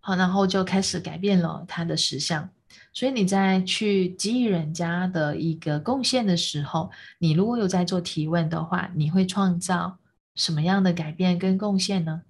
[0.00, 2.46] 好，然后就开始改变了他的实相。
[2.92, 9.96] 所以你在去给予人家的一个贡献的时候，你如果有在做提问的话，你会创造
[10.34, 12.20] 什么样的改变跟贡献呢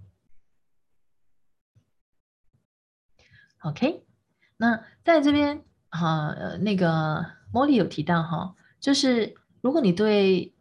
[3.64, 4.04] ？OK，
[4.58, 10.52] 那在这边哈，那个茉莉有提到哈，就是如果你对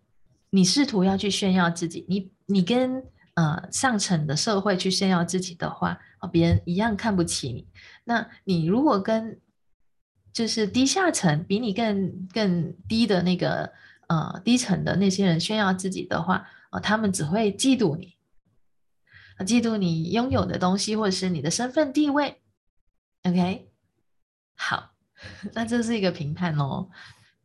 [0.52, 7.68] 你试图要去炫耀自己，你你跟呃上层的社会去炫耀自己的话，啊，别人一样看不起你。
[8.06, 9.38] 那你如果跟
[10.32, 13.74] 就是低下层比你更更低的那个
[14.08, 18.16] 呃低层的那些人炫耀自己的话，呃，他们只会嫉妒你，
[19.40, 22.40] 嫉妒你拥有的东西或者是你的身份地位。
[23.24, 23.72] OK，
[24.56, 24.92] 好，
[25.54, 26.90] 那这是一个评判哦，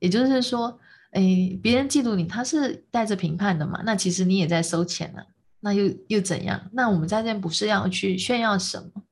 [0.01, 0.81] 也就是说，
[1.13, 3.81] 诶，别人嫉妒你，他是带着评判的嘛？
[3.85, 5.25] 那其实你也在收钱了，
[5.61, 6.69] 那又又怎样？
[6.73, 9.05] 那我们在这不是要去炫耀什么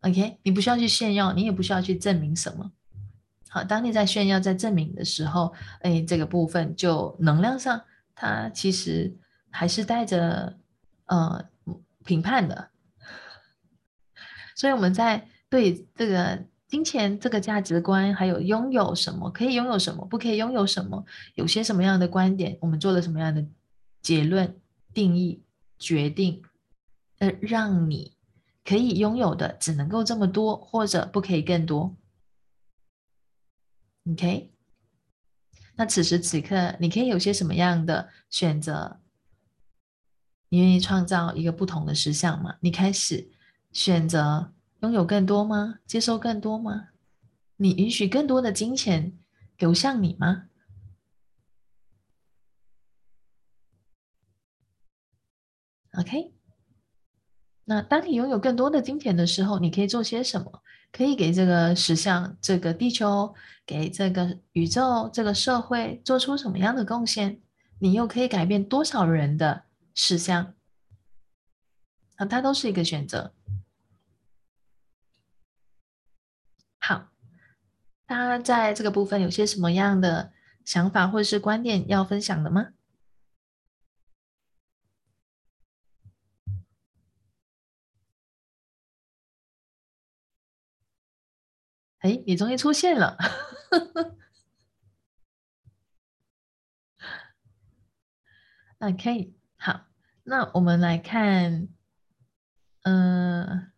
[0.00, 2.72] ？OK，你不需要去炫耀，你也不需要去证明什么。
[3.48, 7.80] 好，当你在炫耀、在证明的时候，哎，这个部分就能量上，
[8.16, 9.16] 它其实
[9.48, 10.58] 还是带着
[11.06, 11.48] 呃
[12.04, 12.70] 评判的。
[14.56, 23.46] 所以我们在对这个金钱这个价值观，还有拥有什么可以拥有什么，不可以拥有什么，有些什么样的观点，我们做了什么样的
[24.02, 24.60] 结论、
[24.92, 25.42] 定义、
[25.78, 26.42] 决定，
[27.18, 28.16] 呃，让你
[28.64, 31.96] 可以拥有的只能够这么多，或者不可以更多。
[34.10, 34.52] OK，
[35.76, 39.00] 那此时此刻你可以有些什么样的选择？
[40.50, 42.56] 你愿意创造一个不同的实相吗？
[42.60, 43.30] 你开始
[43.72, 45.80] 选择拥有更多吗？
[45.86, 46.88] 接受更多吗？
[47.56, 49.18] 你允许更多的金钱
[49.56, 50.48] 流向你吗
[55.98, 56.32] ？OK，
[57.64, 60.62] 那当你拥有更多的金钱的时候，你可以做些什么？
[60.92, 63.34] 可以给这个实相、这个地球、
[63.66, 67.42] 给这个宇宙、这个社会做出什么样的贡献？
[67.80, 69.64] 你又可以改变多少人的
[69.94, 70.54] 实相？
[72.16, 73.34] 啊，它都是一个选择。
[76.78, 77.08] 好，
[78.08, 80.32] 他在这个部分有些什么样的
[80.64, 82.72] 想法或者是观点要分享的吗？
[91.98, 93.18] 哎，你终于出现了。
[98.78, 99.86] OK，好，
[100.22, 101.68] 那我们来看，
[102.82, 103.72] 嗯，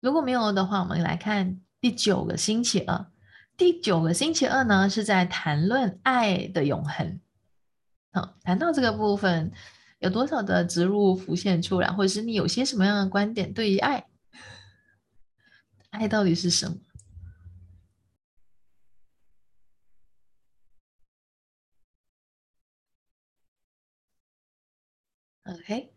[0.00, 3.12] 如果没有的话，我们来看第九个星期二。
[3.56, 7.20] 第九个星期二呢，是在谈论爱的永恒。
[8.10, 9.52] 好，谈到这个部分，
[10.00, 14.04] 有多少的植入浮现出来，或者是你有些什么样的观点对于爱？
[15.90, 16.76] 爱到底是什么
[25.44, 25.94] ？OK，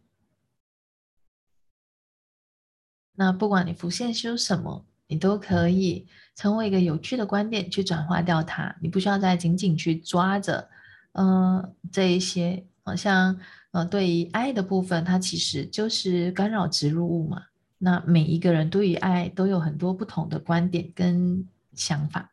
[3.14, 8.74] 那不管你浮现出什么，你都可以成为一个有趣的观点去转化掉它。
[8.80, 10.70] 你不需要再紧紧去抓着，
[11.14, 13.40] 嗯，这一些，好像，
[13.72, 17.48] 呃，对于爱的部分，它其实就是干扰植入物嘛。
[17.80, 22.32] 那每一个人对于爱都有很多不同的观点跟想法。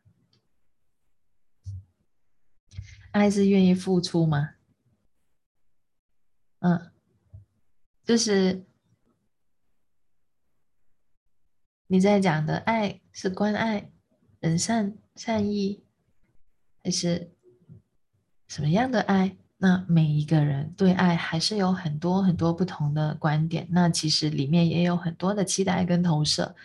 [3.11, 4.51] 爱是愿意付出吗？
[6.59, 6.91] 嗯。
[8.03, 8.63] 就是
[11.87, 13.89] 你在讲的爱是关爱、
[14.39, 15.83] 人善、善意，
[16.83, 17.31] 还是
[18.47, 19.35] 什么样的爱？
[19.57, 23.67] 那每一个人对爱还是有很多很多不同的观点。
[23.71, 26.55] 那其实里面也有很多的期待跟投射。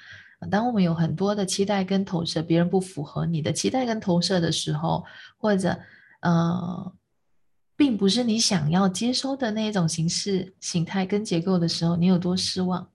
[0.50, 5.04] 当我们有很多的期待跟投射，别人不符合你的期待跟投射的时候，
[5.38, 5.78] 或者
[6.20, 6.92] 呃。
[7.74, 12.86] 并不是你想要接收的那一种形式、形态跟结构的时候，你有多失望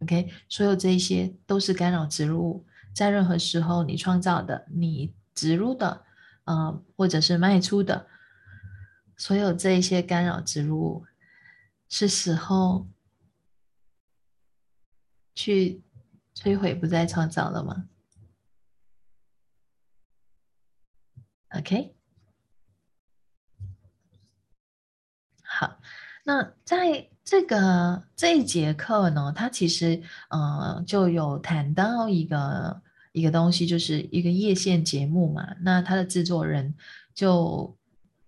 [0.00, 6.04] ？OK，所有这一些都是干扰植入物，在任何时候你创造的、你植入的，
[6.44, 8.08] 呃，或者是卖出的，
[9.16, 11.06] 所有这一些干扰植入物，
[11.88, 12.86] 是时候
[15.34, 15.82] 去
[16.34, 17.88] 摧毁，不再创造了吗
[21.50, 21.96] ？OK，
[25.42, 25.80] 好，
[26.24, 30.00] 那在这个这一节课呢，它其实
[30.30, 35.44] 呃就有谈到一个一个东西，就是一个夜线节目嘛。
[35.60, 36.72] 那它的制作人
[37.12, 37.76] 就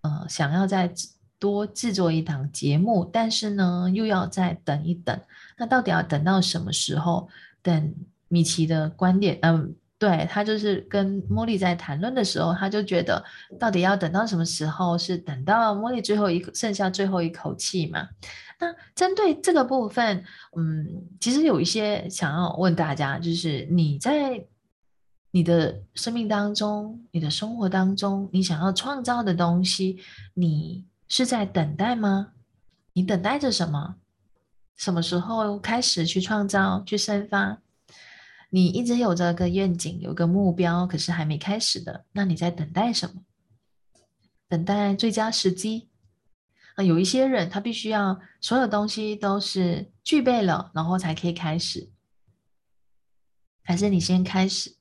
[0.01, 0.93] 呃想要再
[1.39, 5.17] 多制作一档节目，但是呢又要再等一等。
[5.57, 7.29] 那到底要等到什么时候？
[7.61, 7.95] 等
[8.27, 9.73] 米奇的观点，嗯。
[9.99, 13.21] 对他就是跟茉莉在谈论的时候，他就觉得
[13.59, 14.97] 到底要等到什么时候？
[14.97, 18.07] 是等到茉莉最后一剩下最后一口气嘛？
[18.59, 20.23] 那针对这个部分，
[20.57, 24.41] 嗯，其实有一些想要问大家，就是你在
[25.31, 29.99] 你的生命当中、你的生活当中，你想要创造的东西，
[30.33, 32.29] 你是在等待吗？
[32.93, 33.95] 你等待着什么？
[34.77, 37.59] 什么时候开始去创造、去生发？
[38.49, 43.21] 你一直有这个愿景，有个目标，可是还没开始的，那你在等待什么？
[44.47, 45.89] 等待最佳时机
[46.75, 46.83] 啊！
[46.83, 51.91] 有一些人他必须要所有东西都是具备了，然后才可以开始，
[53.63, 54.75] 还是你先开始，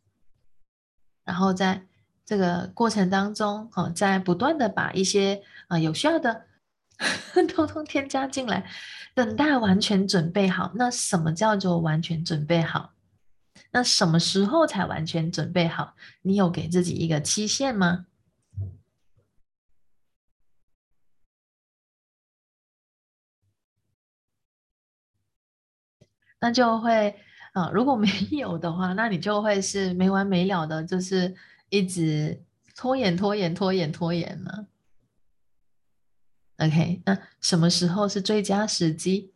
[1.25, 1.87] 然后在
[2.25, 6.47] 这个过程当中，哦，在不断的把一些啊有需要的
[7.55, 8.67] 通通添加进来，
[9.15, 10.73] 等待完全准备好。
[10.75, 12.95] 那什么叫做完全准备好？
[13.71, 15.95] 那什么时候才完全准备好？
[16.23, 18.07] 你有给自己一个期限吗？
[26.41, 27.15] 那就会
[27.53, 31.35] 啊，如果没 有的话，那你就会是没完没了的，就是
[31.69, 32.43] 一直
[32.77, 34.67] 拖延、拖延、拖延、拖延了。
[36.59, 39.33] OK，那什么时候是最佳时机？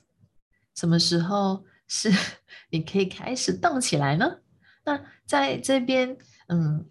[0.74, 1.64] 什么时候？
[1.95, 2.11] 是，
[2.70, 4.38] 你可以开始动起来呢。
[4.84, 6.16] 那在这边，
[6.49, 6.90] 嗯，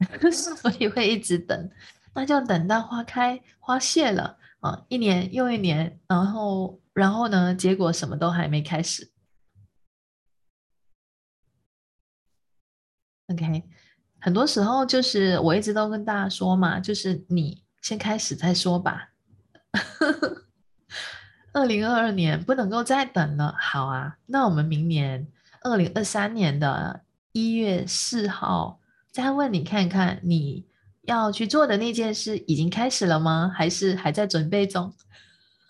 [0.32, 1.70] 所以会一直等，
[2.14, 9.12] 那就等到花开花谢了啊，一年又一年，然后，然后呢，结果什么都还没开始。
[13.28, 13.62] OK，
[14.20, 19.12] 很多时候就是我一直都跟大家说嘛，就是你先开始再说吧。
[21.52, 25.26] 二零二二年不能够再等了，好啊，那我们明年
[25.62, 28.80] 二零二三年的一月四号
[29.10, 30.68] 再问你看看，你
[31.02, 33.52] 要去做的那件事已经开始了吗？
[33.52, 34.94] 还是还在准备中？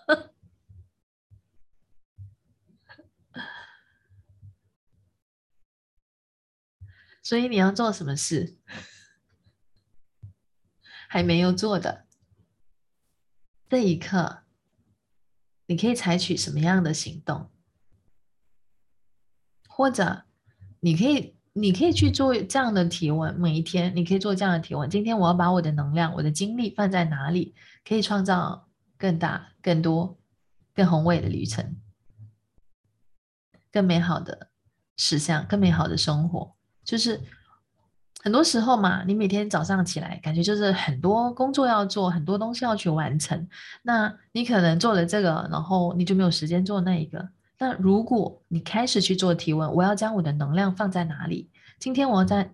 [7.23, 8.59] 所以你要做什么事？
[11.09, 12.05] 还没有做的
[13.69, 14.43] 这一刻。
[15.71, 17.49] 你可以采取什么样的行动？
[19.69, 20.25] 或者
[20.81, 23.33] 你可以，你可以去做这样的提问。
[23.39, 27.55] 每一天，你可以做这样的提问：今天我要把我的能量、我的精力放在哪里，
[27.85, 28.69] 可以创造
[28.99, 30.19] 更大、更多、
[30.75, 31.77] 更宏伟的旅程，
[33.71, 34.51] 更美好的
[34.97, 37.21] 实相，更美好的生活，就是。
[38.23, 43.49] 很多时候嘛，你每天早上起来，感觉就是很多工作要做，很多东西要去完成。
[43.83, 47.27] 那你可能做了这个，然后你就没有时间做那一个。
[47.59, 51.51] 那如果你开始去做提问，我要将我的能量放在哪里？
[51.79, 52.53] 今天我要在，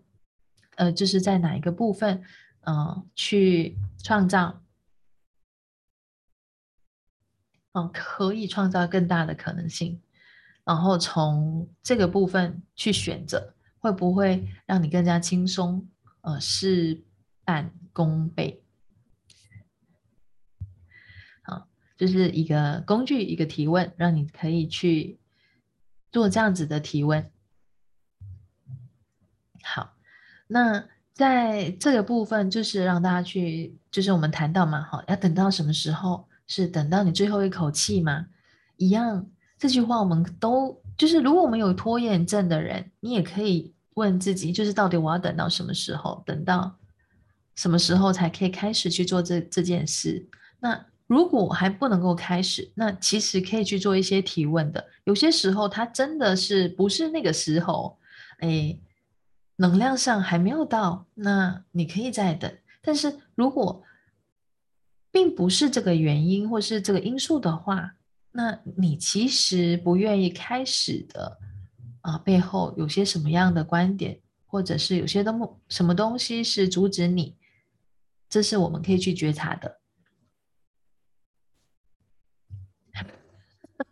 [0.76, 2.22] 呃，就是在哪一个部分，
[2.60, 4.62] 嗯，去创造，
[7.72, 10.00] 嗯，可以创造更大的可能性，
[10.64, 13.55] 然后从这个部分去选择。
[13.78, 15.86] 会不会让你更加轻松？
[16.20, 17.02] 呃，事
[17.44, 18.62] 半功倍。
[21.42, 25.18] 好，就是一个工具，一个提问，让你可以去
[26.10, 27.30] 做这样子的提问。
[29.62, 29.94] 好，
[30.46, 36.28] 那在这个部分，就是让大家去，就是我们谈到嘛，哈，要等到什么时候？
[36.48, 38.28] 是等到你最后一口气吗？
[38.76, 39.28] 一样，
[39.58, 43.72] 这句话我们都就是，如果我们有拖延症的人，你也可以。
[43.96, 46.22] 问自己，就是到底我要等到什么时候？
[46.26, 46.76] 等到
[47.54, 50.28] 什么时候才可以开始去做这这件事？
[50.60, 54.86] 那如果还不能够开始，那其实可以去做一些提问的。
[55.04, 57.96] 有些时候，它真的是不是那个时候？
[58.40, 58.78] 哎，
[59.56, 62.54] 能量上还没有到，那你可以再等。
[62.82, 63.82] 但是如果
[65.10, 67.94] 并不是这个原因或是这个因素的话，
[68.36, 71.38] 那你其实不愿意开始的。
[72.02, 77.34] 啊，背后有些什么样的观点，或者是有些东什么东西是阻止你？
[78.28, 79.80] 这是我们可以去觉察的。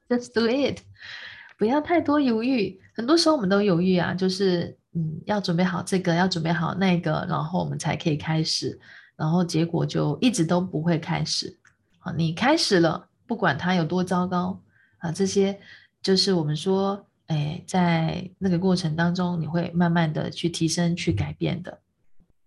[0.09, 0.83] Just do it，
[1.59, 2.81] 不要太多犹豫。
[2.95, 8.79] 很多时候我们都犹豫啊，就是嗯，要准备好这个，要准备好那个，然后我们才可以开始，
[9.17, 11.59] 然后结果就一直都不会开始。
[11.99, 14.61] 好，你开始了，不管它有多糟糕
[14.99, 15.59] 啊，这些
[16.03, 21.81] 就是我们说，哎，在那个过程当中，你会慢慢的去提升、去改变的。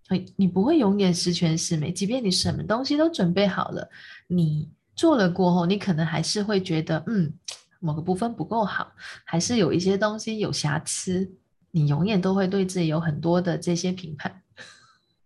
[0.10, 3.90] 你你不会永远十全十美，即便你什么东西都准备好了，
[4.28, 7.34] 你做了过后，你可能还是会觉得，嗯，
[7.80, 8.92] 某个部分不够好，
[9.26, 11.30] 还是有一些东西有瑕疵。
[11.72, 14.42] 你永远都会对自己有很多的这些评判，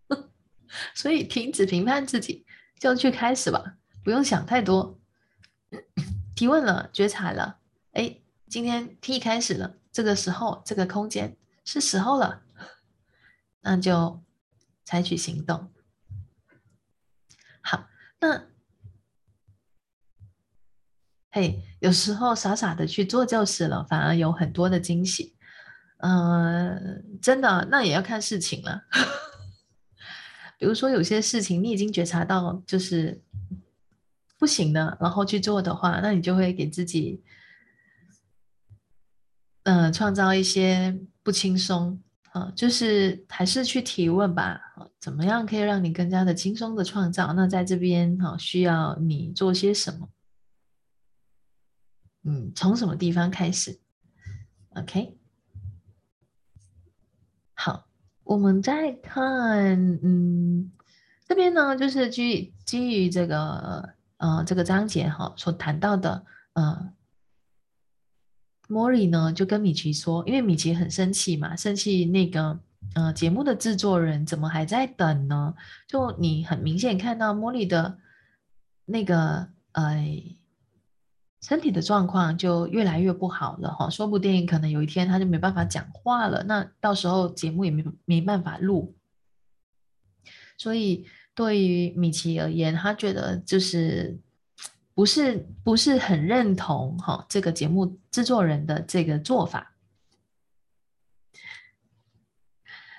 [0.95, 2.45] 所以停止评判自己，
[2.79, 4.99] 就去开始吧，不用想太多。
[6.35, 7.59] 提问了，觉察了，
[7.93, 8.17] 哎，
[8.47, 12.43] 今天 T 开始了，这个时候，这个空间是时候了，
[13.61, 14.21] 那就
[14.83, 15.71] 采取行动。
[17.61, 17.87] 好，
[18.19, 18.47] 那
[21.31, 25.35] 嘿，有时候傻傻的去做就是了，反而有很多的惊喜。
[25.99, 28.83] 嗯，真的，那也要看事情了。
[30.57, 33.21] 比如说，有些事情你已经觉察到就是
[34.41, 37.21] 不行的，然后去做的话，那你就会给自己，
[39.65, 42.51] 嗯，创造一些不轻松啊。
[42.55, 44.59] 就是还是去提问吧，
[44.99, 47.33] 怎么样可以让你更加的轻松的创造？
[47.33, 50.09] 那在这边哈，需要你做些什么？
[52.23, 53.79] 嗯，从什么地方开始
[54.73, 55.19] ？OK。
[57.53, 57.85] 好，
[58.23, 60.71] 我们再看，嗯，
[61.27, 66.93] 这边呢，就是基基于这个，呃，这个章节哈所谈到的，呃，
[68.67, 72.59] 莫莉呢就跟米奇说，因为米奇很生气嘛，生气那个，
[72.93, 75.55] 呃，节目的制作人怎么还在等呢？
[75.87, 77.97] 就你很明显看到莫莉的
[78.85, 80.37] 那个，呃。
[81.43, 88.95] 身体的状况就越来越不好了哈，说不定可能有一天他就没办法讲话了，那到时候节目也没没办法录。
[90.55, 94.19] 所以对于米奇而言，他觉得就是
[94.93, 99.75] 不是不是很认同哈这个节目制作人的这个做法。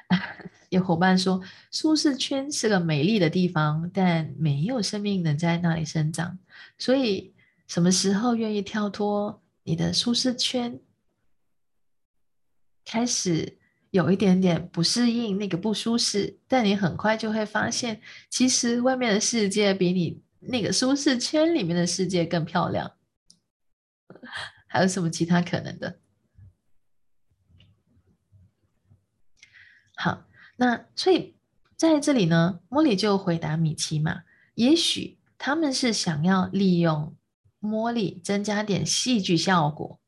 [0.70, 6.38] 有伙伴说，舒适圈是个美丽的地方，但没有生命能在那里生长，
[6.78, 7.32] 所以。
[7.68, 10.78] 什么时候愿意跳脱你的舒适圈，
[12.84, 13.56] 开始
[13.92, 22.92] 有一点点不适应那个不舒适，但你很快就会发现，其实外面的世界比你那个舒适圈里面的世界更漂亮。
[24.66, 26.00] 还有什么其他可能的？
[29.94, 30.24] 好，
[30.56, 31.36] 那所以
[31.76, 34.22] 在这里呢，莫莉就回答米奇嘛，
[34.54, 37.14] 也许他们是想要利用。
[37.60, 40.00] 茉莉增加点戏剧效果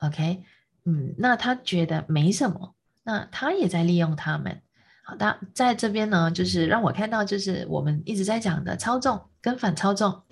[0.00, 0.44] ，OK，
[0.84, 4.60] 嗯，那他觉得没什么，那他也在利用他们。
[5.04, 10.22] 好的，在这边呢，就是让我看到，就是我们一直在讲的操纵跟反操纵。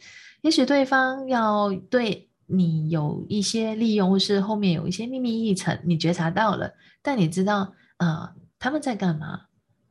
[0.42, 9.42] 也许对方要对你有一些利用，或是后面有一些秘密议程，你觉察到了，但你知道，呃，他们在干嘛？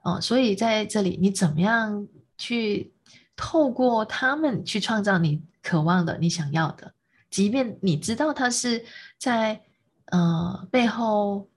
[0.04, 2.08] 哦，所以在这里，你怎么样
[2.38, 2.94] 去
[3.36, 5.44] 透过他们去创造你？
[5.64, 6.94] 渴望的，你想要的，
[7.30, 8.86] 即便你知道他是
[9.18, 9.60] 在
[10.06, 11.50] 呃背后，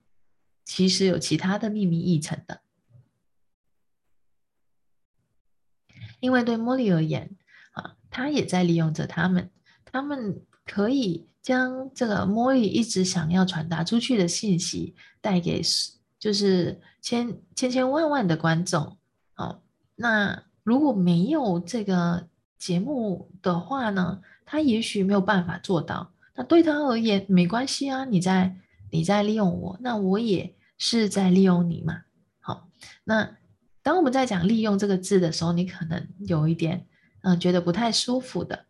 [0.65, 2.61] 其实有其他的秘密议程的。
[6.21, 7.37] 因为对茉莉而言，
[7.73, 9.51] 啊，他也在利用着他们，
[9.85, 15.63] 他们可以将这个茉莉一直想要传达出去的信息带给
[16.19, 18.97] 就是千千千万万的观众。
[19.37, 19.63] 哦，
[19.97, 22.29] 那如果没有这个。
[22.61, 26.13] 节目的话呢，他也许没有办法做到。
[26.35, 28.55] 那对他而言没关系啊，你在
[28.91, 32.03] 你在利用我，那我也是在利用你嘛。
[32.41, 32.68] 好，
[33.05, 33.36] 那
[33.82, 36.86] 当我们在讲“利用”这个字的时候，你可能有一点
[37.22, 38.66] 嗯觉得不太舒服的，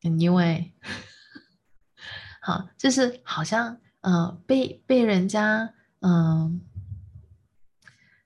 [0.00, 0.72] 因为
[2.42, 6.60] 好就是好像嗯被被人家嗯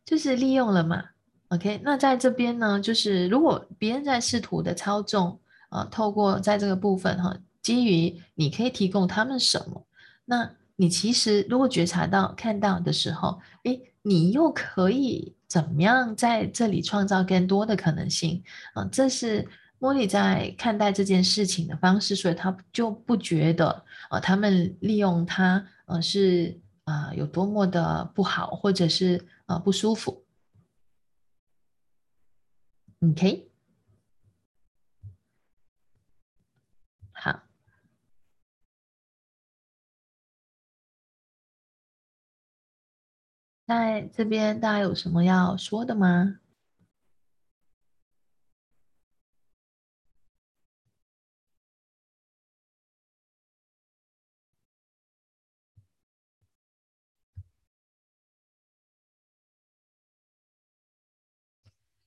[0.04, 1.04] 就是利用了嘛。
[1.48, 9.86] OK，那在这边呢，就是如果别人在试图的操纵，呃，透过在这个部分哈，基于你可以提供他们什么，
[10.24, 18.42] 那你其实如果觉察到看到的时候，诶，你又可以怎么样在这里创造更多的可能性
[18.74, 18.84] 啊？
[18.92, 19.48] 这是
[19.78, 30.24] 莫莉在看待这件事情的方式，所以她就不觉得啊，他们利用他呃是啊有多么的不好，或者是呃不舒服。
[33.00, 33.50] OK，
[37.12, 37.42] 好，
[43.66, 46.38] 在这边大家有什么要说的吗？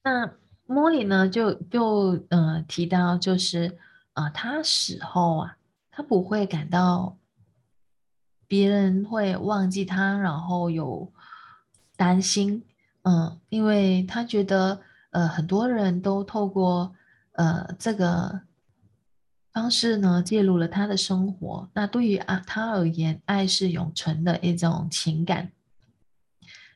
[0.02, 0.34] 那
[0.66, 3.78] 莫里呢，就就呃提到，就是
[4.14, 5.58] 啊，他死后啊，
[5.92, 7.18] 他不会感到
[8.48, 11.12] 别人会忘记他，然后有
[12.00, 12.64] 担心，
[13.02, 14.80] 嗯，因为他觉得
[15.12, 16.96] 呃很多人都透过
[17.34, 18.44] 呃这个
[19.52, 25.52] 方式呢介入了他的生活，那对于啊他而言，爱是永存的一种情感。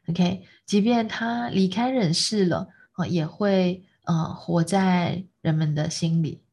[0.10, 2.68] OK，即便他离开人世了。
[2.96, 6.44] 啊，也会呃活在人们的心里，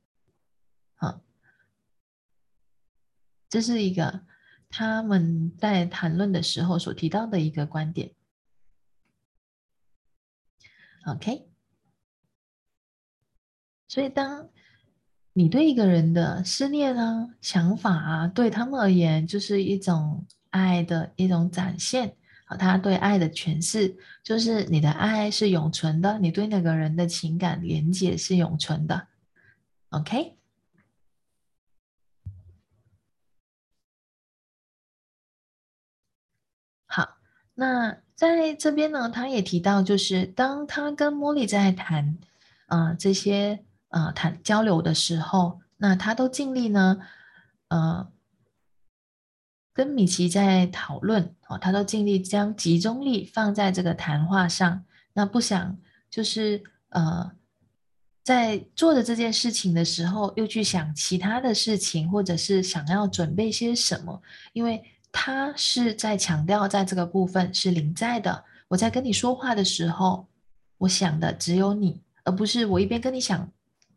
[0.97, 1.21] 啊，
[3.47, 4.23] 这是一个
[4.71, 8.13] 他们在谈论的时候所提到的一个观点。
[11.07, 11.47] OK，
[13.89, 14.49] 所以当
[15.33, 22.17] 你对一个人的思念啊、想法啊，对他们而言就是一种爱的一种展现。
[22.59, 29.07] 他对爱的诠释就是你的爱是永存的，你对那个人的情感连接是永存的。
[29.91, 30.37] OK，
[37.61, 42.17] 那在这边呢，他也提到，就是当他跟茉莉在谈
[42.69, 46.99] 啊这些啊谈交流的时候，那他都尽力呢，
[47.69, 48.11] 呃。
[49.73, 54.85] 跟米奇在讨论哦，他都尽力将集中力放在这个谈话上，
[55.15, 55.79] 那不想
[56.11, 57.31] 就是呃，
[58.23, 64.21] 在做的这件事情的时候，又去想其他的事情，或者是想要准备些什么，
[64.53, 64.83] 因为
[65.13, 68.45] 他是在强调在这个部分是临在的。
[68.69, 70.27] 我在跟你说话的时候，
[70.79, 73.51] 我想的只有你，而不是我一边跟你想。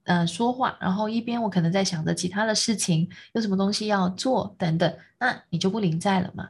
[0.05, 6.49] 呃，说话，然后一边我可能在想着其他的事情，有什么东西要做等等，那你就不临在了嘛。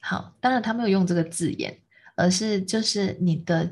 [0.00, 1.78] 好，当然他没有用这个字眼，
[2.16, 3.70] 而是就是你的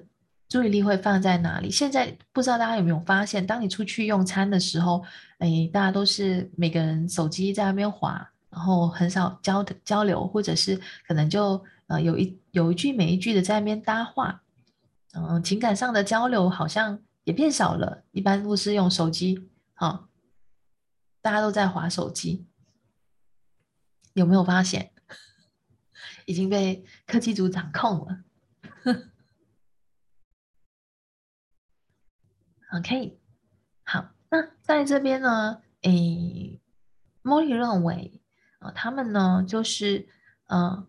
[0.48, 1.68] 注意力会放在哪里。
[1.68, 5.02] 现在不知道大家有没有发现，当你出去用餐的时候，
[5.38, 14.42] 哎，大家都是每个人手机在那边滑，然后很少交的交流，或者是可能就呃有一有一句没一句的在那边搭话，
[15.14, 17.02] 嗯，情感上的交流好像。
[17.24, 20.08] 也变少了，一般都是用手机，哈，
[21.20, 22.44] 大家都在划手机，
[24.14, 24.90] 有没有发现
[26.26, 28.24] 已经被科技组掌控了
[32.76, 33.20] ？OK，
[33.84, 36.60] 好，那在这边呢，诶，
[37.22, 38.20] 莫莉认为
[38.74, 40.06] 他们呢就是，
[40.48, 40.86] 嗯。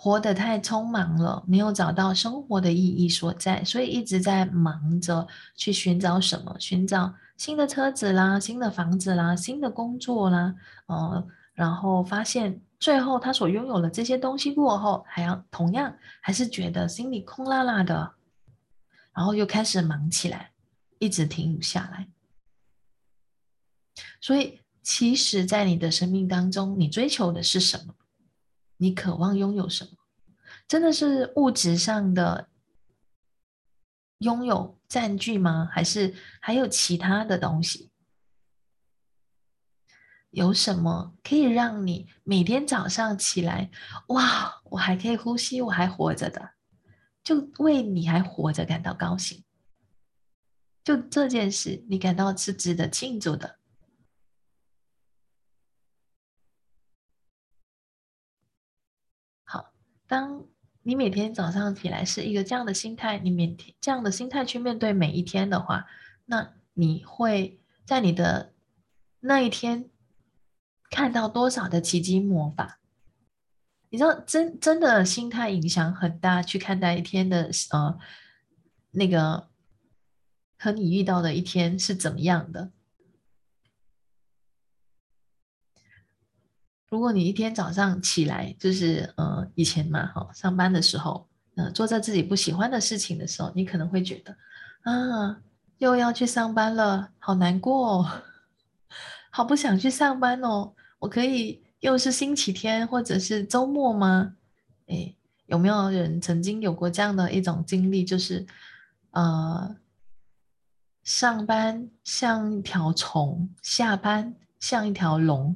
[0.00, 10.54] 活得太匆忙了，没有找到生活的意义所在，所以一直在忙着去寻找什么，寻找新的车子啦、新的房子啦、新的工作啦，
[10.86, 18.14] 呃，然后发现最后他所拥有的这些东西过后，还要同样还是觉得心里空落落的，
[19.12, 20.52] 然后又开始忙起来，
[21.00, 22.06] 一直停不下来。
[24.20, 27.94] 所以，其实，在你的生命当中，你追求的是什么？
[28.78, 29.90] 你渴望拥有什么？
[30.66, 32.48] 真的是物质上的
[34.20, 35.68] 拥有占据吗？
[35.70, 37.90] 还是还有其他的东西？
[40.30, 43.70] 有什么可以让你每天早上起来，
[44.06, 46.52] 哇，我还可以呼吸，我还活着的，
[47.22, 49.44] 就为你还活着感到高兴？
[50.82, 53.57] 就这件事，你感到是值得庆祝的？
[60.08, 60.44] 当
[60.82, 65.86] 你每天早上起来是一个这样的心态，你每天这样的心态去面对每一天的话，
[66.24, 68.54] 那你会在你的
[69.20, 69.90] 那一天
[70.90, 72.80] 看到多少的奇迹魔法？
[73.90, 77.98] 你知道，真真的心态影响很大，去看待一天的呃
[78.92, 79.48] 那个
[80.58, 82.70] 和你遇到的一天是怎么样的。
[86.90, 91.26] 如果你一天早上起来，就是呃以前嘛，哈，上班的时候，
[91.56, 94.34] 嗯，做在自己不喜欢的事情的时候，你可能会觉得
[94.82, 95.38] 啊，
[95.78, 98.22] 又要去上班了，好难过，哦，
[99.30, 100.72] 好不想去上班哦。
[100.98, 104.34] 我可以又是星期天或者是周末吗？
[104.86, 105.14] 哎，
[105.46, 108.46] 有没有人曾经有过这样的一种经历，就是
[109.10, 109.76] 呃，
[111.04, 115.54] 上班像一条虫，下班像一条龙。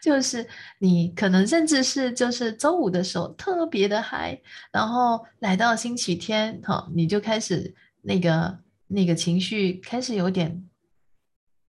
[0.00, 0.46] 就是
[0.78, 10.68] 你可能甚至是就是周五的时候特别的嗨，然后来到星期天，哈，你就开始那个那个情绪开始有点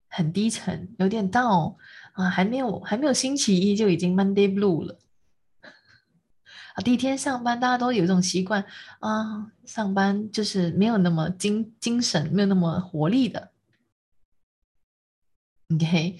[0.10, 1.76] 很低沉，有点 down
[2.14, 5.00] 啊，还没有还没有星期一就已经 Monday Blue 了
[6.76, 8.66] 啊，第一天上班大家都有一种习惯
[9.00, 13.52] 啊，上班就是没有那么精精神，没有那么活力的
[15.74, 16.20] ，OK。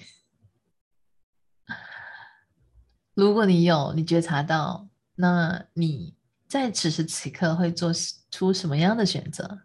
[3.16, 6.14] 如果你有你觉察到，那你
[6.46, 7.90] 在此时此刻会做
[8.30, 9.60] 出什么样的选择？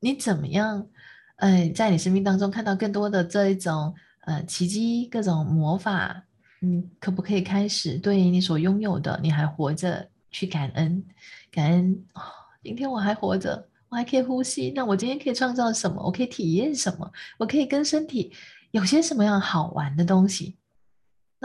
[0.00, 0.86] 你怎么样？
[1.36, 6.24] 呃，在你生命当中看到更多的这一种呃奇迹、各种魔法，
[6.60, 11.04] 你可不可以开始对你所拥有的，你还活着去感恩？
[11.50, 12.22] 感恩哦，
[12.62, 14.72] 今天我还活着，我还可以呼吸。
[14.74, 16.02] 那我今天可以创造什么？
[16.02, 17.12] 我可以体验什么？
[17.36, 18.32] 我可以跟身体
[18.70, 20.56] 有些什么样好玩的东西？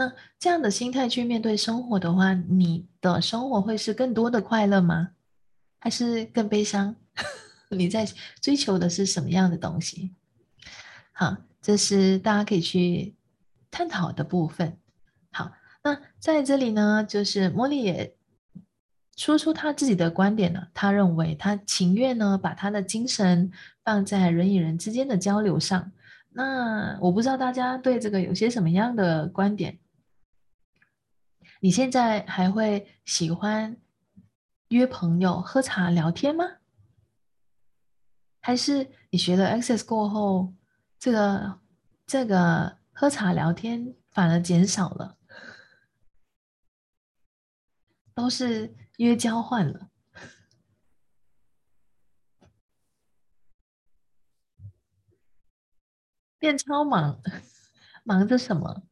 [0.00, 5.10] 那这样的心态去面对生活的话，你的生活会是更多的快乐吗？
[5.78, 6.96] 还是更悲伤？
[7.68, 8.08] 你在
[8.40, 10.14] 追求的是什么样的东西？
[11.12, 13.14] 好，这是大家可以去
[13.70, 14.78] 探讨的部分。
[15.32, 15.52] 好，
[15.84, 18.16] 那在这里呢，就是茉莉也
[19.16, 20.68] 说出他自己的观点了。
[20.72, 23.52] 他认为他情愿呢，把他的精神
[23.84, 25.92] 放在人与人之间的交流上。
[26.30, 29.78] 那我不知道大家对这个有些什么样的观点？
[31.62, 33.78] 你现在还会喜欢
[34.68, 36.44] 约朋友喝茶聊天吗？
[38.40, 40.54] 还是你学了 Access 过后，
[40.98, 41.60] 这个
[42.06, 45.18] 这个喝茶聊天反而减少了，
[48.14, 49.90] 都是约交换了，
[56.38, 57.20] 变超忙，
[58.04, 58.82] 忙着什么？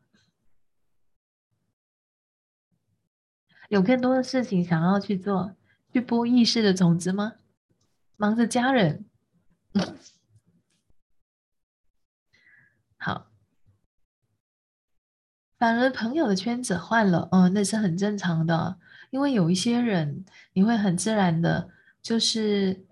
[3.68, 5.54] 有更多的事情想要去做，
[5.92, 7.34] 去播意识的种子吗？
[8.16, 9.04] 忙着家人，
[12.96, 13.30] 好，
[15.56, 18.78] 反而朋友的圈子换了，嗯，那是很正常的，
[19.10, 21.70] 因为有一些人，你会很自然的，
[22.02, 22.86] 就是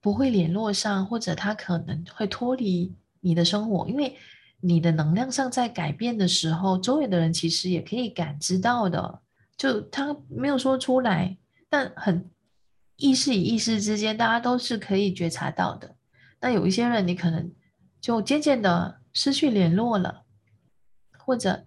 [0.00, 4.16] 不会联络上，或者他可能会脱离你的生活，因为
[4.60, 9.20] 你的能量上在改变的时候，周围的人其实也可以感知到的。
[9.56, 11.38] 就他没有说出来，
[11.68, 12.28] 但很
[12.96, 15.96] 意识与意识之间，大家都是可以觉察到的。
[16.40, 17.52] 那有一些人，你可能
[18.00, 20.24] 就渐渐的失去联络了，
[21.18, 21.64] 或者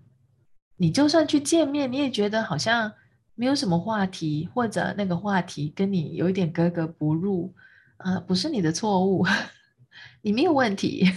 [0.76, 2.94] 你就算去见面，你也觉得好像
[3.36, 7.56] 没有什么话题，或者那个话题跟你有一点格格不入。
[7.98, 9.26] 呃，不是你的错误，
[10.22, 11.10] 你没有问题。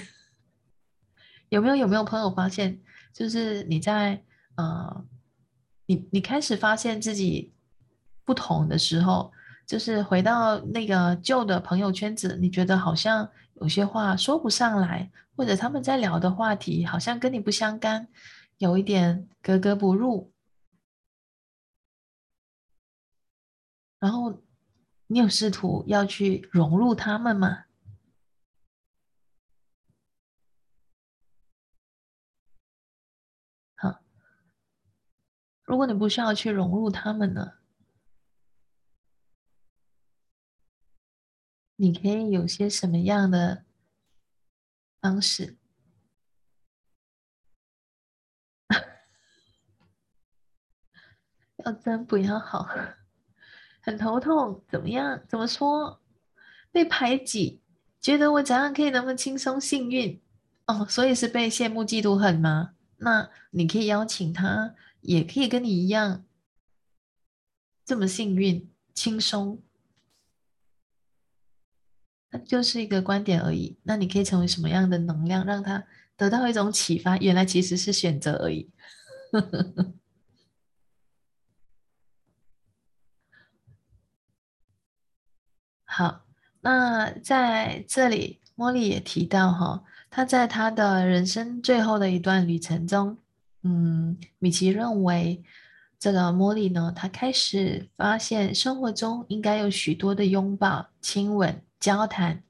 [1.50, 2.80] 有没有有没有朋友发现，
[3.12, 4.22] 就是你在
[4.54, 5.04] 呃。
[5.90, 7.52] 你你开始发现自己
[8.24, 9.32] 不同的时候，
[9.66, 18.06] 就是回到那个旧的朋友圈子，你觉得好像有些话说不上来，或者他们在聊的话题好像跟你不相干，
[18.58, 20.32] 有一点格格不入。
[23.98, 24.40] 然后
[25.08, 27.64] 你有试图要去融入他们吗？
[35.70, 37.52] 如果你不需要去融入他们呢？
[41.76, 43.62] 你可以有些什么样的
[45.00, 45.56] 方式？
[51.64, 52.68] 要真不要好，
[53.80, 54.64] 很头痛。
[54.68, 55.22] 怎么样？
[55.28, 56.00] 怎么说？
[56.72, 57.62] 被排挤，
[58.00, 60.20] 觉得我怎样可以那么轻松幸运？
[60.66, 62.74] 哦，所以是被羡慕、嫉妒、恨吗？
[62.96, 64.74] 那你可以邀请他。
[65.00, 66.24] 也可以跟你一样
[67.84, 69.62] 这么幸运、轻松，
[72.30, 73.78] 那就是一个观点而已。
[73.82, 75.84] 那你可以成为什么样的能量，让他
[76.16, 77.16] 得到一种启发？
[77.18, 78.70] 原来其实是选择而已。
[85.84, 86.24] 好，
[86.60, 93.18] 那在这里，茉莉也提到哈，他在他的人生最后的一段旅程中。
[93.62, 95.44] 嗯，米奇认为，
[95.98, 102.42] 这个茉莉呢，她开始发现生活中应该有许多的拥抱、亲吻、交谈、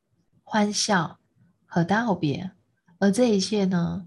[0.44, 1.18] 欢笑
[1.66, 2.52] 和道别，
[3.00, 4.06] 而这一切呢，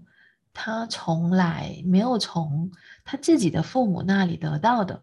[0.54, 2.72] 她从来没有从
[3.04, 5.02] 她自己的父母那里得到的。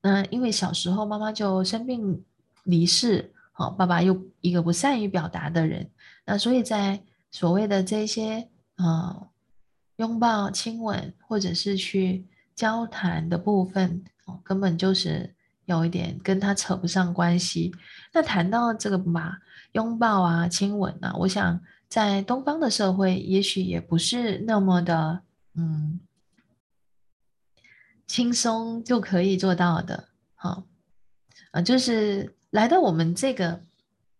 [0.00, 2.24] 那因为小时候妈妈就生病
[2.62, 5.90] 离世，好，爸爸又一个不善于表达的人，
[6.24, 7.02] 那所以在
[7.32, 9.28] 所谓的这些，呃。
[9.96, 15.32] 拥抱、亲吻，或者是去交谈的部分，哦，根本就是
[15.66, 17.72] 有一点跟他扯不上关系。
[18.12, 19.36] 那谈到这个嘛，
[19.72, 25.22] 拥抱啊、亲吻啊，我想在东方的社会，也许也不是那么的，
[25.54, 26.00] 嗯，
[28.08, 30.08] 轻松就可以做到的。
[30.34, 30.64] 好，
[31.52, 33.62] 啊，就是来到我们这个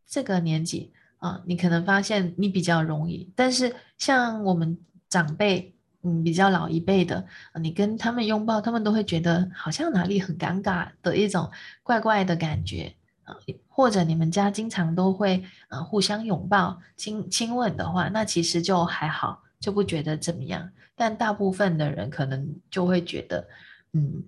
[0.06, 4.78] 这个年纪啊，你可能发现你比较容易，但是像我们。
[5.14, 7.24] 长辈，嗯，比较老一辈的，
[7.62, 11.48] 你跟他们拥抱，他们都会觉得好像哪里很尴尬的一种
[11.84, 12.92] 怪怪的感觉
[13.22, 13.36] 啊。
[13.68, 20.68] 或者你们家经常都会呃互相拥抱、亲亲吻的话，那其实就还好，就不觉得怎么样。
[20.96, 23.46] 但大部分的人可能就会觉得，
[23.92, 24.24] 嗯，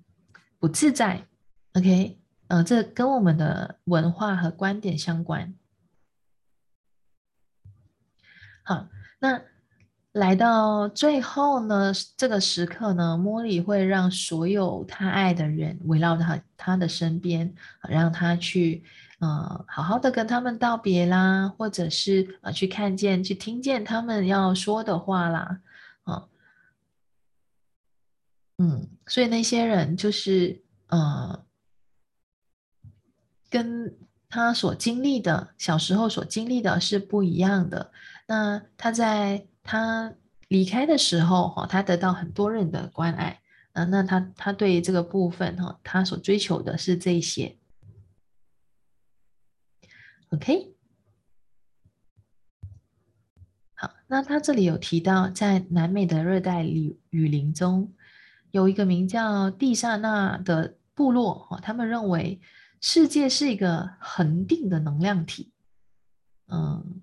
[0.61, 1.27] 不自在。
[1.73, 2.17] OK，
[2.47, 5.53] 呃，这跟我们的文化和观点相关。
[8.63, 8.87] 好，
[9.19, 9.43] 那。
[10.17, 17.55] 来到最后呢，这个时刻呢，茉莉会让所有他爱的人围绕他他的身边，
[17.87, 18.83] 让他去
[19.19, 25.61] 呃好好的跟他们道别啦，或者是呃去看见、去听见他们要说的话啦，
[26.05, 26.27] 啊，
[28.57, 31.45] 嗯，所以那些人就是呃
[33.51, 33.95] 跟
[34.31, 37.93] 他所经历的小时候所经历的是不一样的。
[38.27, 39.47] 那他在。
[39.67, 40.15] 他
[40.47, 43.43] 离开的时候，哈，他得到很多人的关爱，
[43.73, 47.59] 啊，那他他对这个部分，哈，他所追求的是这些
[50.31, 50.77] ，OK，
[53.75, 57.93] 好，那他这里有提到，在南美的热带雨雨林中，
[58.53, 62.41] 有一个名叫蒂萨纳的部落，哈，他们认为
[62.81, 65.53] 世界是一个恒定的能量体，
[66.47, 67.03] 嗯，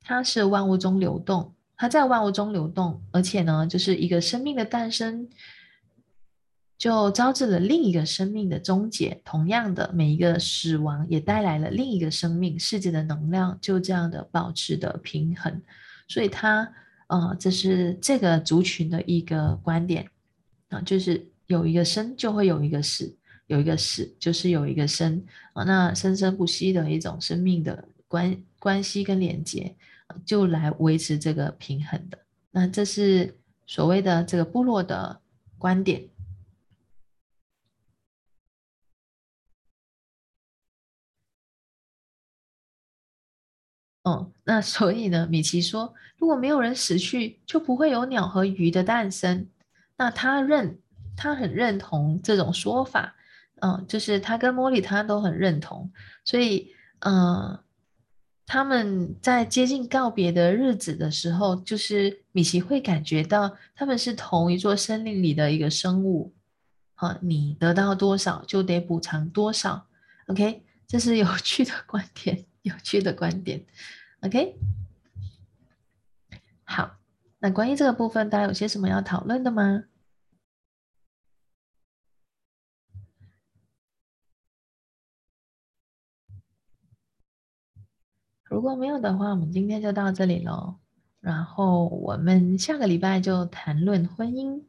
[0.00, 1.56] 它是万物中流动。
[1.78, 5.28] 它在万物中流动，而且呢，就是一个生命的诞生，
[6.76, 9.22] 就招致了另一个生命的终结。
[9.24, 12.58] 同样的，每一个死亡也带来了另一个生命。
[12.58, 15.62] 世界的能量就这样的保持的平衡。
[16.08, 16.68] 所以，它，
[17.06, 20.04] 呃，这是这个族群的一个观点
[20.70, 23.16] 啊，就是有一个生就会有一个死，
[23.46, 29.76] 有一个死就是有一个生啊，那生生不息的一种生命的关关系跟连接。
[30.24, 32.18] 就来维持这个平衡的，
[32.50, 35.20] 那这是所谓的这个部落的
[35.58, 36.08] 观点。
[44.02, 49.48] 哦，那所以呢，米奇说，如果没有人死去，就不会有鸟和鱼的诞生。
[49.96, 50.78] 那他认，
[51.16, 53.14] 他很认同这种说法，
[53.60, 55.92] 嗯，就是他跟茉莉他都很认同，
[56.24, 57.58] 所以，嗯。
[58.50, 66.32] 他们在接近告别的日子的时候，就是米奇会感觉到他们是同一座森林里的一个生物。
[66.94, 69.86] 好，你得到多少就得补偿多少。
[70.28, 73.62] OK， 这是有趣的观点，有趣的观点。
[74.22, 74.56] OK，
[76.64, 76.96] 好，
[77.40, 79.84] 那关于这个部分，大家有些什么要讨论的吗？
[88.48, 90.76] 如果没有的话，我们今天就到这里喽。
[91.20, 94.62] 然后我们下个礼拜就谈论婚姻，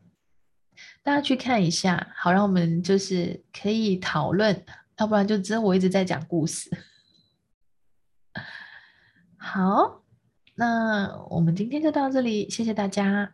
[1.04, 4.66] 大家去看一下，好让我们就是可以讨论，
[4.98, 6.70] 要不然就只有我一直在讲故事。
[9.38, 10.04] 好，
[10.56, 13.34] 那我们今天就到这里，谢谢大家。